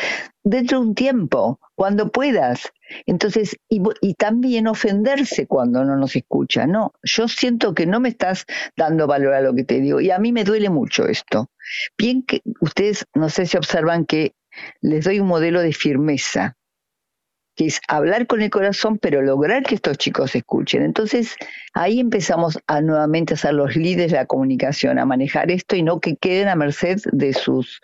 dentro 0.43 0.81
de 0.81 0.87
un 0.87 0.95
tiempo, 0.95 1.61
cuando 1.75 2.11
puedas, 2.11 2.73
Entonces, 3.05 3.57
y, 3.69 3.81
y, 4.01 4.13
también 4.13 4.67
ofenderse 4.67 5.47
cuando 5.47 5.83
no 5.83 5.97
nos 5.97 6.15
escucha. 6.15 6.67
No, 6.67 6.93
yo 7.03 7.27
siento 7.27 7.73
que 7.73 7.85
no 7.85 7.99
me 7.99 8.09
estás 8.09 8.45
dando 8.75 9.07
valor 9.07 9.33
a 9.33 9.41
lo 9.41 9.53
que 9.53 9.63
te 9.63 9.79
digo 9.79 10.01
y 10.01 10.11
a 10.11 10.19
mí 10.19 10.31
me 10.31 10.43
duele 10.43 10.69
mucho 10.69 11.07
esto. 11.07 11.49
Bien 11.97 12.23
que 12.23 12.41
ustedes, 12.61 13.05
no 13.13 13.29
sé 13.29 13.45
si 13.45 13.57
observan 13.57 14.05
que 14.05 14.33
les 14.81 15.05
doy 15.05 15.19
un 15.19 15.27
modelo 15.27 15.61
de 15.61 15.73
firmeza, 15.73 16.57
que 17.55 17.65
es 17.65 17.81
hablar 17.87 18.27
con 18.27 18.41
el 18.41 18.51
corazón, 18.51 18.99
pero 18.99 19.21
lograr 19.21 19.63
que 19.63 19.75
estos 19.75 19.97
chicos 19.97 20.35
escuchen. 20.35 20.83
Entonces, 20.83 21.35
ahí 21.73 21.99
empezamos 21.99 22.59
a 22.67 22.81
nuevamente 22.81 23.33
a 23.33 23.37
ser 23.37 23.55
los 23.55 23.75
líderes 23.75 24.11
de 24.11 24.17
la 24.17 24.25
comunicación, 24.27 24.99
a 24.99 25.05
manejar 25.05 25.51
esto 25.51 25.75
y 25.75 25.81
no 25.81 25.99
que 25.99 26.15
queden 26.15 26.49
a 26.49 26.55
merced 26.55 26.99
de 27.11 27.33
sus 27.33 27.81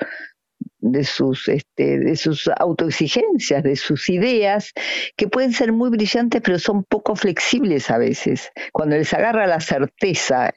de 0.84 1.06
sus, 1.06 1.48
este, 1.48 1.98
de 1.98 2.15
sus 2.17 2.50
autoexigencias, 2.60 3.63
de 3.63 3.76
sus 3.78 4.10
ideas, 4.10 4.74
que 5.15 5.30
pueden 5.30 5.54
ser 5.54 5.72
muy 5.72 5.89
brillantes, 5.89 6.41
pero 6.43 6.60
son 6.60 6.84
poco 6.84 7.15
flexibles 7.15 7.89
a 7.89 7.98
veces. 7.98 8.52
Cuando 8.74 8.98
les 8.98 9.13
agarra 9.13 9.48
la 9.48 9.62
certeza 9.62 10.54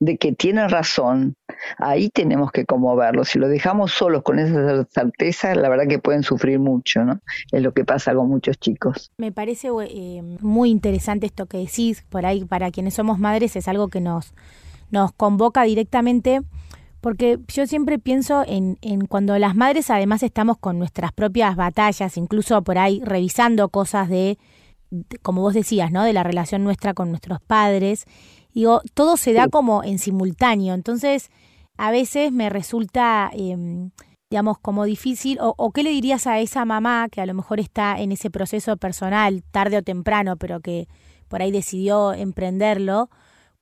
de 0.00 0.16
que 0.16 0.32
tienen 0.32 0.68
razón, 0.70 1.36
ahí 1.78 2.08
tenemos 2.08 2.50
que 2.50 2.64
conmoverlos. 2.64 3.28
Si 3.28 3.38
los 3.38 3.48
dejamos 3.48 3.92
solos 3.92 4.22
con 4.24 4.40
esa 4.40 4.84
certeza, 4.86 5.54
la 5.54 5.68
verdad 5.68 5.86
que 5.88 5.98
pueden 6.00 6.24
sufrir 6.24 6.58
mucho, 6.58 7.04
¿no? 7.04 7.20
Es 7.52 7.62
lo 7.62 7.72
que 7.72 7.84
pasa 7.84 8.12
con 8.14 8.28
muchos 8.28 8.58
chicos. 8.58 9.12
Me 9.18 9.30
parece 9.30 9.68
eh, 9.68 10.22
muy 10.40 10.70
interesante 10.70 11.26
esto 11.26 11.46
que 11.46 11.58
decís, 11.58 12.04
por 12.08 12.26
ahí 12.26 12.44
para 12.44 12.72
quienes 12.72 12.94
somos 12.94 13.20
madres 13.20 13.54
es 13.54 13.68
algo 13.68 13.88
que 13.88 14.00
nos, 14.00 14.34
nos 14.90 15.12
convoca 15.12 15.62
directamente 15.62 16.40
porque 17.00 17.38
yo 17.48 17.66
siempre 17.66 17.98
pienso 17.98 18.44
en, 18.46 18.78
en, 18.82 19.06
cuando 19.06 19.38
las 19.38 19.56
madres 19.56 19.90
además 19.90 20.22
estamos 20.22 20.58
con 20.58 20.78
nuestras 20.78 21.12
propias 21.12 21.56
batallas, 21.56 22.16
incluso 22.16 22.62
por 22.62 22.78
ahí 22.78 23.00
revisando 23.04 23.68
cosas 23.70 24.08
de, 24.08 24.38
como 25.22 25.40
vos 25.40 25.54
decías, 25.54 25.90
¿no? 25.90 26.04
De 26.04 26.12
la 26.12 26.22
relación 26.22 26.64
nuestra 26.64 26.94
con 26.94 27.10
nuestros 27.10 27.40
padres. 27.40 28.04
Digo, 28.52 28.82
todo 28.94 29.16
se 29.16 29.32
da 29.32 29.48
como 29.48 29.82
en 29.84 29.98
simultáneo. 29.98 30.74
Entonces, 30.74 31.30
a 31.78 31.90
veces 31.90 32.32
me 32.32 32.50
resulta, 32.50 33.30
em, 33.32 33.90
digamos, 34.28 34.58
como 34.58 34.84
difícil. 34.84 35.38
O, 35.40 35.54
o, 35.56 35.70
qué 35.70 35.82
le 35.82 35.90
dirías 35.90 36.26
a 36.26 36.40
esa 36.40 36.64
mamá 36.64 37.08
que 37.10 37.20
a 37.20 37.26
lo 37.26 37.34
mejor 37.34 37.60
está 37.60 37.98
en 38.00 38.12
ese 38.12 38.30
proceso 38.30 38.76
personal, 38.76 39.42
tarde 39.50 39.78
o 39.78 39.82
temprano, 39.82 40.36
pero 40.36 40.60
que 40.60 40.88
por 41.28 41.40
ahí 41.40 41.52
decidió 41.52 42.12
emprenderlo? 42.12 43.08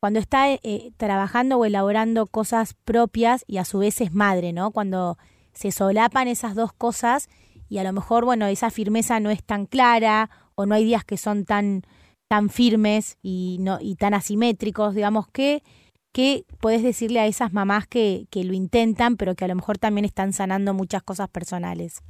Cuando 0.00 0.20
está 0.20 0.52
eh, 0.52 0.92
trabajando 0.96 1.58
o 1.58 1.64
elaborando 1.64 2.26
cosas 2.26 2.74
propias 2.84 3.44
y 3.46 3.58
a 3.58 3.64
su 3.64 3.78
vez 3.78 4.00
es 4.00 4.12
madre, 4.12 4.52
¿no? 4.52 4.70
Cuando 4.70 5.18
se 5.52 5.72
solapan 5.72 6.28
esas 6.28 6.54
dos 6.54 6.72
cosas 6.72 7.28
y 7.68 7.78
a 7.78 7.84
lo 7.84 7.92
mejor, 7.92 8.24
bueno, 8.24 8.46
esa 8.46 8.70
firmeza 8.70 9.20
no 9.20 9.30
es 9.30 9.42
tan 9.42 9.66
clara 9.66 10.30
o 10.54 10.66
no 10.66 10.74
hay 10.74 10.84
días 10.84 11.04
que 11.04 11.16
son 11.16 11.44
tan, 11.44 11.82
tan 12.28 12.48
firmes 12.48 13.18
y, 13.22 13.58
no, 13.60 13.78
y 13.80 13.96
tan 13.96 14.14
asimétricos, 14.14 14.94
digamos, 14.94 15.26
que, 15.28 15.62
¿qué 16.12 16.44
puedes 16.60 16.82
decirle 16.82 17.20
a 17.20 17.26
esas 17.26 17.52
mamás 17.52 17.86
que, 17.86 18.26
que 18.30 18.44
lo 18.44 18.52
intentan, 18.52 19.16
pero 19.16 19.34
que 19.34 19.44
a 19.44 19.48
lo 19.48 19.56
mejor 19.56 19.78
también 19.78 20.04
están 20.04 20.32
sanando 20.32 20.74
muchas 20.74 21.02
cosas 21.02 21.28
personales? 21.28 22.02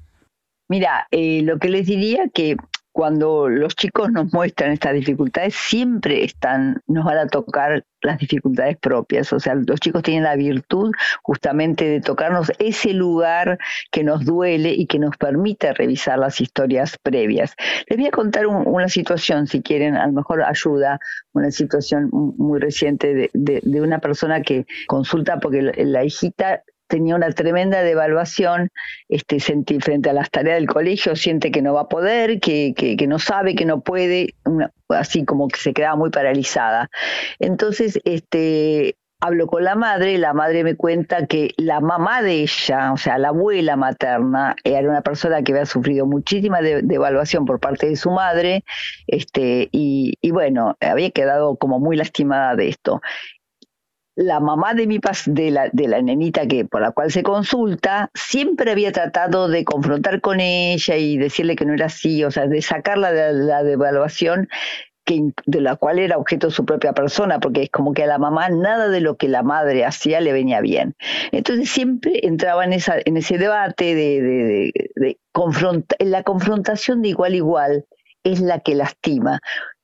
Mira, 0.69 1.07
eh, 1.11 1.41
lo 1.43 1.59
que 1.59 1.71
les 1.71 1.87
diría 1.87 2.29
que 2.33 2.57
cuando 2.99 3.49
los 3.49 3.77
chicos 3.77 4.11
nos 4.11 4.33
muestran 4.33 4.73
estas 4.73 4.93
dificultades, 4.93 5.55
siempre 5.55 6.25
están, 6.25 6.83
nos 6.89 7.05
van 7.05 7.19
a 7.19 7.29
tocar 7.29 7.85
las 8.01 8.19
dificultades 8.19 8.77
propias. 8.77 9.33
O 9.33 9.39
sea, 9.39 9.55
los 9.55 9.79
chicos 9.79 10.03
tienen 10.03 10.25
la 10.25 10.35
virtud 10.35 10.91
justamente 11.23 11.85
de 11.89 12.01
tocarnos 12.01 12.51
ese 12.59 12.95
lugar 12.95 13.61
que 13.93 14.03
nos 14.03 14.25
duele 14.25 14.73
y 14.73 14.87
que 14.87 14.99
nos 14.99 15.17
permite 15.17 15.73
revisar 15.75 16.19
las 16.19 16.41
historias 16.41 16.99
previas. 17.01 17.55
Les 17.87 17.97
voy 17.97 18.09
a 18.09 18.11
contar 18.11 18.49
una 18.49 18.89
situación, 18.89 19.47
si 19.47 19.63
quieren, 19.63 19.95
a 19.95 20.09
lo 20.09 20.15
mejor 20.15 20.43
ayuda, 20.43 20.99
una 21.35 21.53
situación 21.53 22.09
muy 22.11 22.59
reciente 22.59 23.31
de, 23.33 23.61
de 23.63 23.81
una 23.81 24.01
persona 24.01 24.43
que 24.43 24.67
consulta 24.89 25.39
porque 25.39 25.63
la 25.63 26.03
hijita 26.03 26.65
tenía 26.89 27.15
una 27.15 27.31
tremenda 27.31 27.83
devaluación 27.83 28.71
este, 29.09 29.39
frente 29.41 30.11
a 30.11 30.13
las 30.13 30.31
tareas 30.31 30.57
del 30.57 30.67
colegio, 30.67 31.15
siente 31.15 31.51
que 31.51 31.63
no 31.63 31.75
va 31.75 31.83
a 31.83 31.89
poder, 31.89 32.41
que, 32.41 32.75
que, 32.75 33.07
no 33.07 33.19
sabe, 33.19 33.55
que 33.55 33.65
no 33.65 33.81
puede, 33.81 34.35
así 34.89 35.25
como 35.25 35.49
que 35.49 35.61
se 35.61 35.73
quedaba 35.73 35.97
muy 35.97 36.11
paralizada. 36.11 36.91
Entonces, 37.39 38.01
este, 38.05 38.97
hablo 39.21 39.47
con 39.47 39.65
la 39.65 39.75
madre, 39.75 40.17
la 40.19 40.33
madre 40.33 40.65
me 40.65 40.77
cuenta 40.77 41.27
que 41.27 41.51
la 41.57 41.81
mamá 41.81 42.23
de 42.23 42.43
ella, 42.43 42.93
o 42.93 42.97
sea, 42.97 43.19
la 43.19 43.29
abuela 43.29 43.77
materna, 43.77 44.57
era 44.65 44.89
una 44.89 45.03
persona 45.03 45.43
que 45.43 45.53
había 45.53 45.67
sufrido 45.67 46.07
muchísima 46.07 46.61
devaluación 46.61 47.45
por 47.45 47.61
parte 47.61 47.89
de 47.89 47.97
su 47.97 48.11
madre, 48.11 48.65
este, 49.07 49.69
y, 49.73 50.15
y 50.21 50.31
bueno, 50.31 50.77
había 50.81 51.11
quedado 51.11 51.57
como 51.57 51.81
muy 51.81 51.97
lastimada 51.97 52.57
de 52.57 52.69
esto 52.69 53.01
la 54.19 54.41
mamá 54.41 54.75
de 54.75 54.89
mi 54.89 54.99
de 55.27 55.51
la, 55.53 55.71
de 55.73 55.87
la 55.87 56.03
nenita 56.03 56.45
que 56.49 56.65
por 56.65 56.81
la 56.81 56.91
cual 56.91 57.13
se 57.13 57.23
consulta 57.23 58.11
siempre 58.15 58.73
había 58.73 58.91
tratado 58.91 59.47
de 59.47 59.65
confrontar 59.65 60.21
con 60.21 60.41
ella 60.41 60.97
y 60.97 61.17
decirle 61.17 61.55
que 61.55 61.65
no 61.65 61.73
era 61.73 61.87
así, 61.87 62.25
o 62.25 62.31
sea, 62.33 62.49
de 62.49 62.61
sacarla 62.61 63.13
de 63.13 63.33
la 63.33 63.63
devaluación 63.63 64.49
que, 65.05 65.31
de 65.47 65.61
la 65.61 65.77
cual 65.77 66.01
era 66.01 66.19
objeto 66.19 66.51
su 66.51 66.65
propia 66.65 66.95
persona, 66.95 67.39
porque 67.39 67.63
es 67.63 67.71
como 67.71 67.95
que 67.95 68.03
a 68.03 68.07
la 68.09 68.19
mamá 68.19 68.49
nada 68.49 68.89
de 68.89 69.01
lo 69.01 69.17
que 69.17 69.29
la 69.29 69.45
madre 69.45 69.85
hacía 69.85 70.21
le 70.21 70.33
venía 70.33 70.61
bien. 70.61 70.97
Entonces 71.31 71.71
siempre 71.71 72.27
entraba 72.27 72.65
en, 72.65 72.73
esa, 72.73 72.97
en 73.05 73.19
ese 73.19 73.39
debate 73.39 73.95
de, 73.95 74.21
de, 74.21 74.73
de, 74.97 75.19
la 76.01 76.25
confrontación 76.25 77.03
de 77.03 77.11
igual 77.11 77.35
a 77.35 77.37
igual 77.37 77.87
es 78.25 78.41
la 78.41 78.59
que 78.59 78.75
lastima. 78.75 79.39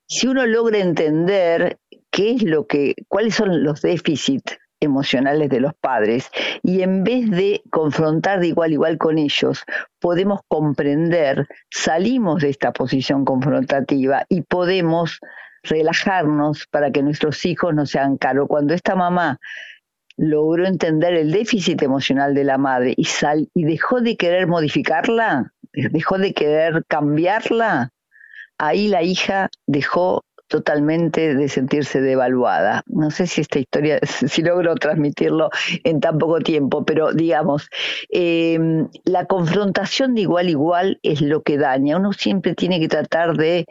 Si 0.08 0.26
uno 0.26 0.44
logra 0.44 0.78
entender 0.78 1.78
qué 2.14 2.30
es 2.30 2.44
lo 2.44 2.68
que, 2.68 2.94
cuáles 3.08 3.34
son 3.34 3.64
los 3.64 3.82
déficits 3.82 4.56
emocionales 4.78 5.50
de 5.50 5.58
los 5.58 5.74
padres 5.74 6.30
y 6.62 6.82
en 6.82 7.02
vez 7.02 7.28
de 7.28 7.62
confrontar 7.70 8.38
de 8.38 8.48
igual 8.48 8.70
a 8.70 8.74
igual 8.74 8.98
con 8.98 9.18
ellos, 9.18 9.64
podemos 9.98 10.40
comprender, 10.46 11.48
salimos 11.70 12.42
de 12.42 12.50
esta 12.50 12.72
posición 12.72 13.24
confrontativa 13.24 14.26
y 14.28 14.42
podemos 14.42 15.18
relajarnos 15.64 16.68
para 16.70 16.92
que 16.92 17.02
nuestros 17.02 17.44
hijos 17.46 17.74
no 17.74 17.84
sean 17.84 18.16
caros. 18.16 18.46
Cuando 18.48 18.74
esta 18.74 18.94
mamá 18.94 19.40
logró 20.16 20.66
entender 20.66 21.14
el 21.14 21.32
déficit 21.32 21.82
emocional 21.82 22.32
de 22.32 22.44
la 22.44 22.58
madre 22.58 22.94
y, 22.96 23.06
sal, 23.06 23.48
y 23.54 23.64
dejó 23.64 24.00
de 24.00 24.16
querer 24.16 24.46
modificarla, 24.46 25.52
dejó 25.72 26.18
de 26.18 26.32
querer 26.32 26.84
cambiarla, 26.86 27.90
ahí 28.56 28.86
la 28.86 29.02
hija 29.02 29.48
dejó 29.66 30.22
totalmente 30.48 31.34
de 31.34 31.48
sentirse 31.48 32.00
devaluada. 32.00 32.82
No 32.86 33.10
sé 33.10 33.26
si 33.26 33.40
esta 33.40 33.58
historia, 33.58 33.98
si 34.02 34.42
logro 34.42 34.74
transmitirlo 34.74 35.50
en 35.84 36.00
tan 36.00 36.18
poco 36.18 36.40
tiempo, 36.40 36.84
pero 36.84 37.12
digamos, 37.12 37.68
eh, 38.10 38.58
la 39.04 39.26
confrontación 39.26 40.14
de 40.14 40.22
igual 40.22 40.46
a 40.46 40.50
igual 40.50 40.98
es 41.02 41.20
lo 41.20 41.42
que 41.42 41.58
daña. 41.58 41.96
Uno 41.96 42.12
siempre 42.12 42.54
tiene 42.54 42.80
que 42.80 42.88
tratar 42.88 43.36
de 43.36 43.66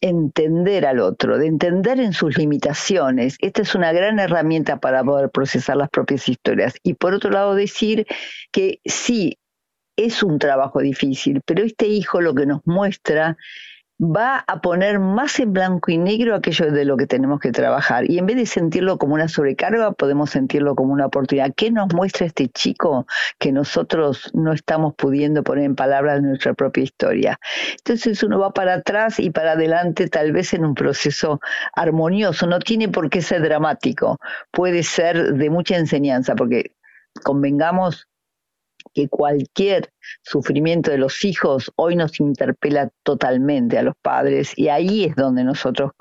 entender 0.00 0.86
al 0.86 1.00
otro, 1.00 1.38
de 1.38 1.46
entender 1.46 1.98
en 2.00 2.12
sus 2.12 2.38
limitaciones. 2.38 3.36
Esta 3.40 3.62
es 3.62 3.74
una 3.74 3.92
gran 3.92 4.20
herramienta 4.20 4.78
para 4.78 5.02
poder 5.02 5.30
procesar 5.30 5.76
las 5.76 5.90
propias 5.90 6.28
historias. 6.28 6.74
Y 6.82 6.94
por 6.94 7.14
otro 7.14 7.30
lado, 7.30 7.54
decir 7.54 8.06
que 8.52 8.80
sí, 8.84 9.38
es 9.96 10.22
un 10.22 10.38
trabajo 10.38 10.78
difícil, 10.78 11.40
pero 11.44 11.64
este 11.64 11.88
hijo 11.88 12.20
lo 12.20 12.32
que 12.32 12.46
nos 12.46 12.64
muestra 12.64 13.36
va 14.00 14.44
a 14.46 14.60
poner 14.60 15.00
más 15.00 15.40
en 15.40 15.52
blanco 15.52 15.90
y 15.90 15.98
negro 15.98 16.36
aquello 16.36 16.70
de 16.70 16.84
lo 16.84 16.96
que 16.96 17.06
tenemos 17.06 17.40
que 17.40 17.50
trabajar. 17.50 18.08
Y 18.08 18.18
en 18.18 18.26
vez 18.26 18.36
de 18.36 18.46
sentirlo 18.46 18.96
como 18.96 19.14
una 19.14 19.28
sobrecarga, 19.28 19.92
podemos 19.92 20.30
sentirlo 20.30 20.76
como 20.76 20.92
una 20.92 21.06
oportunidad. 21.06 21.52
¿Qué 21.56 21.70
nos 21.70 21.92
muestra 21.92 22.26
este 22.26 22.48
chico 22.48 23.06
que 23.38 23.50
nosotros 23.50 24.30
no 24.34 24.52
estamos 24.52 24.94
pudiendo 24.94 25.42
poner 25.42 25.64
en 25.64 25.74
palabras 25.74 26.22
nuestra 26.22 26.54
propia 26.54 26.84
historia? 26.84 27.40
Entonces 27.72 28.22
uno 28.22 28.38
va 28.38 28.52
para 28.52 28.74
atrás 28.74 29.18
y 29.18 29.30
para 29.30 29.52
adelante 29.52 30.08
tal 30.08 30.32
vez 30.32 30.54
en 30.54 30.64
un 30.64 30.74
proceso 30.74 31.40
armonioso. 31.74 32.46
No 32.46 32.60
tiene 32.60 32.88
por 32.88 33.10
qué 33.10 33.20
ser 33.20 33.42
dramático. 33.42 34.18
Puede 34.52 34.84
ser 34.84 35.34
de 35.34 35.50
mucha 35.50 35.76
enseñanza, 35.76 36.36
porque 36.36 36.72
convengamos 37.24 38.08
que 38.92 39.08
cualquier 39.08 39.90
sufrimiento 40.22 40.90
de 40.90 40.98
los 40.98 41.24
hijos 41.24 41.72
hoy 41.76 41.96
nos 41.96 42.20
interpela 42.20 42.90
totalmente 43.02 43.78
a 43.78 43.82
los 43.82 43.94
padres 44.02 44.52
y 44.56 44.68
ahí 44.68 45.04
es 45.04 45.16
donde 45.16 45.44
nosotros 45.44 45.92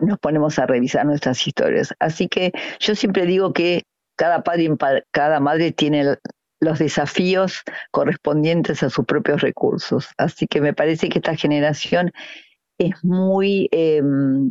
nos 0.00 0.18
ponemos 0.18 0.58
a 0.58 0.66
revisar 0.66 1.06
nuestras 1.06 1.46
historias. 1.46 1.94
Así 1.98 2.28
que 2.28 2.52
yo 2.80 2.94
siempre 2.94 3.26
digo 3.26 3.52
que 3.52 3.82
cada 4.16 4.42
padre 4.42 4.64
y 4.64 4.70
cada 5.12 5.40
madre 5.40 5.72
tiene 5.72 6.16
los 6.60 6.78
desafíos 6.78 7.62
correspondientes 7.90 8.82
a 8.82 8.90
sus 8.90 9.04
propios 9.04 9.42
recursos. 9.42 10.08
Así 10.16 10.46
que 10.46 10.60
me 10.60 10.72
parece 10.72 11.08
que 11.08 11.18
esta 11.18 11.36
generación 11.36 12.12
es 12.78 13.04
muy, 13.04 13.68
em, 13.72 14.50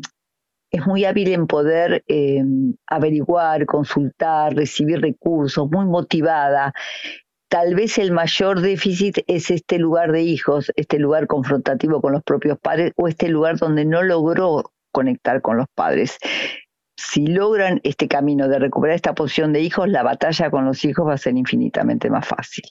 es 0.72 0.86
muy 0.86 1.06
hábil 1.06 1.30
en 1.30 1.48
poder 1.48 2.04
em, 2.08 2.76
averiguar, 2.88 3.66
consultar, 3.66 4.56
recibir 4.56 5.02
recursos, 5.02 5.70
muy 5.70 5.86
motivada 5.86 6.74
tal 7.56 7.74
vez 7.74 7.98
el 8.00 8.12
mayor 8.12 8.60
déficit 8.60 9.20
es 9.28 9.50
este 9.50 9.80
lugar 9.80 10.12
de 10.12 10.22
hijos, 10.22 10.74
este 10.76 11.00
lugar 11.00 11.26
confrontativo 11.26 12.02
con 12.02 12.12
los 12.12 12.22
propios 12.22 12.60
padres 12.60 12.92
o 12.98 13.08
este 13.08 13.30
lugar 13.30 13.58
donde 13.58 13.86
no 13.86 14.04
logró 14.04 14.74
conectar 14.92 15.42
con 15.42 15.56
los 15.56 15.68
padres. 15.74 16.18
Si 16.98 17.28
logran 17.28 17.80
este 17.86 18.10
camino 18.10 18.50
de 18.50 18.60
recuperar 18.60 18.98
esta 18.98 19.16
posición 19.16 19.54
de 19.54 19.62
hijos, 19.62 19.88
la 19.88 20.04
batalla 20.04 20.52
con 20.52 20.66
los 20.66 20.84
hijos 20.84 21.08
va 21.08 21.14
a 21.14 21.18
ser 21.18 21.38
infinitamente 21.38 22.10
más 22.10 22.28
fácil. 22.28 22.66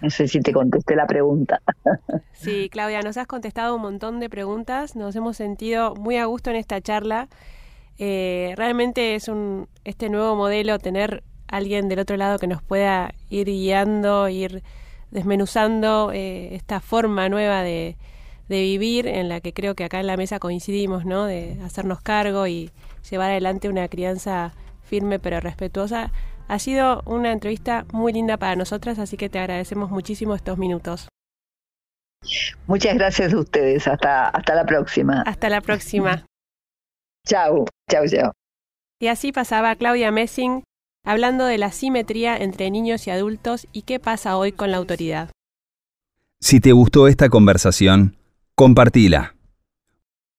No 0.00 0.08
sé 0.08 0.28
si 0.28 0.40
te 0.40 0.54
contesté 0.54 0.96
la 0.96 1.06
pregunta. 1.06 1.60
Sí, 2.32 2.70
Claudia, 2.70 3.02
nos 3.02 3.18
has 3.18 3.26
contestado 3.26 3.76
un 3.76 3.82
montón 3.82 4.18
de 4.20 4.30
preguntas, 4.30 4.96
nos 4.96 5.14
hemos 5.14 5.36
sentido 5.36 5.94
muy 5.94 6.16
a 6.16 6.24
gusto 6.24 6.48
en 6.48 6.56
esta 6.56 6.80
charla. 6.80 7.28
Eh, 7.98 8.54
realmente 8.56 9.14
es 9.14 9.28
un 9.28 9.68
este 9.84 10.08
nuevo 10.08 10.36
modelo 10.36 10.78
tener 10.78 11.22
alguien 11.48 11.88
del 11.88 11.98
otro 11.98 12.16
lado 12.16 12.38
que 12.38 12.46
nos 12.46 12.62
pueda 12.62 13.14
ir 13.30 13.46
guiando, 13.46 14.28
ir 14.28 14.62
desmenuzando 15.10 16.10
eh, 16.12 16.54
esta 16.54 16.80
forma 16.80 17.28
nueva 17.28 17.62
de, 17.62 17.96
de, 18.48 18.60
vivir 18.60 19.06
en 19.06 19.28
la 19.28 19.40
que 19.40 19.52
creo 19.52 19.74
que 19.74 19.84
acá 19.84 20.00
en 20.00 20.06
la 20.06 20.16
mesa 20.16 20.38
coincidimos, 20.38 21.04
¿no? 21.04 21.24
De 21.24 21.58
hacernos 21.64 22.00
cargo 22.00 22.46
y 22.46 22.70
llevar 23.10 23.30
adelante 23.30 23.68
una 23.68 23.88
crianza 23.88 24.52
firme 24.82 25.18
pero 25.18 25.40
respetuosa. 25.40 26.12
Ha 26.48 26.58
sido 26.58 27.02
una 27.06 27.32
entrevista 27.32 27.86
muy 27.92 28.12
linda 28.12 28.36
para 28.36 28.54
nosotras, 28.56 28.98
así 28.98 29.16
que 29.16 29.28
te 29.28 29.38
agradecemos 29.38 29.90
muchísimo 29.90 30.34
estos 30.34 30.58
minutos. 30.58 31.08
Muchas 32.66 32.94
gracias 32.94 33.32
a 33.32 33.38
ustedes. 33.38 33.86
Hasta, 33.86 34.28
hasta 34.28 34.54
la 34.54 34.64
próxima. 34.64 35.22
Hasta 35.22 35.48
la 35.48 35.60
próxima. 35.60 36.24
chao, 37.26 37.66
chao, 37.90 38.06
chao. 38.06 38.32
Y 39.00 39.08
así 39.08 39.32
pasaba 39.32 39.74
Claudia 39.76 40.10
Messing 40.10 40.62
hablando 41.06 41.46
de 41.46 41.56
la 41.56 41.72
simetría 41.72 42.36
entre 42.36 42.70
niños 42.70 43.06
y 43.06 43.10
adultos 43.10 43.66
y 43.72 43.82
qué 43.82 43.98
pasa 43.98 44.36
hoy 44.36 44.52
con 44.52 44.70
la 44.70 44.76
autoridad. 44.76 45.30
Si 46.40 46.60
te 46.60 46.72
gustó 46.72 47.08
esta 47.08 47.30
conversación, 47.30 48.16
compartila. 48.54 49.35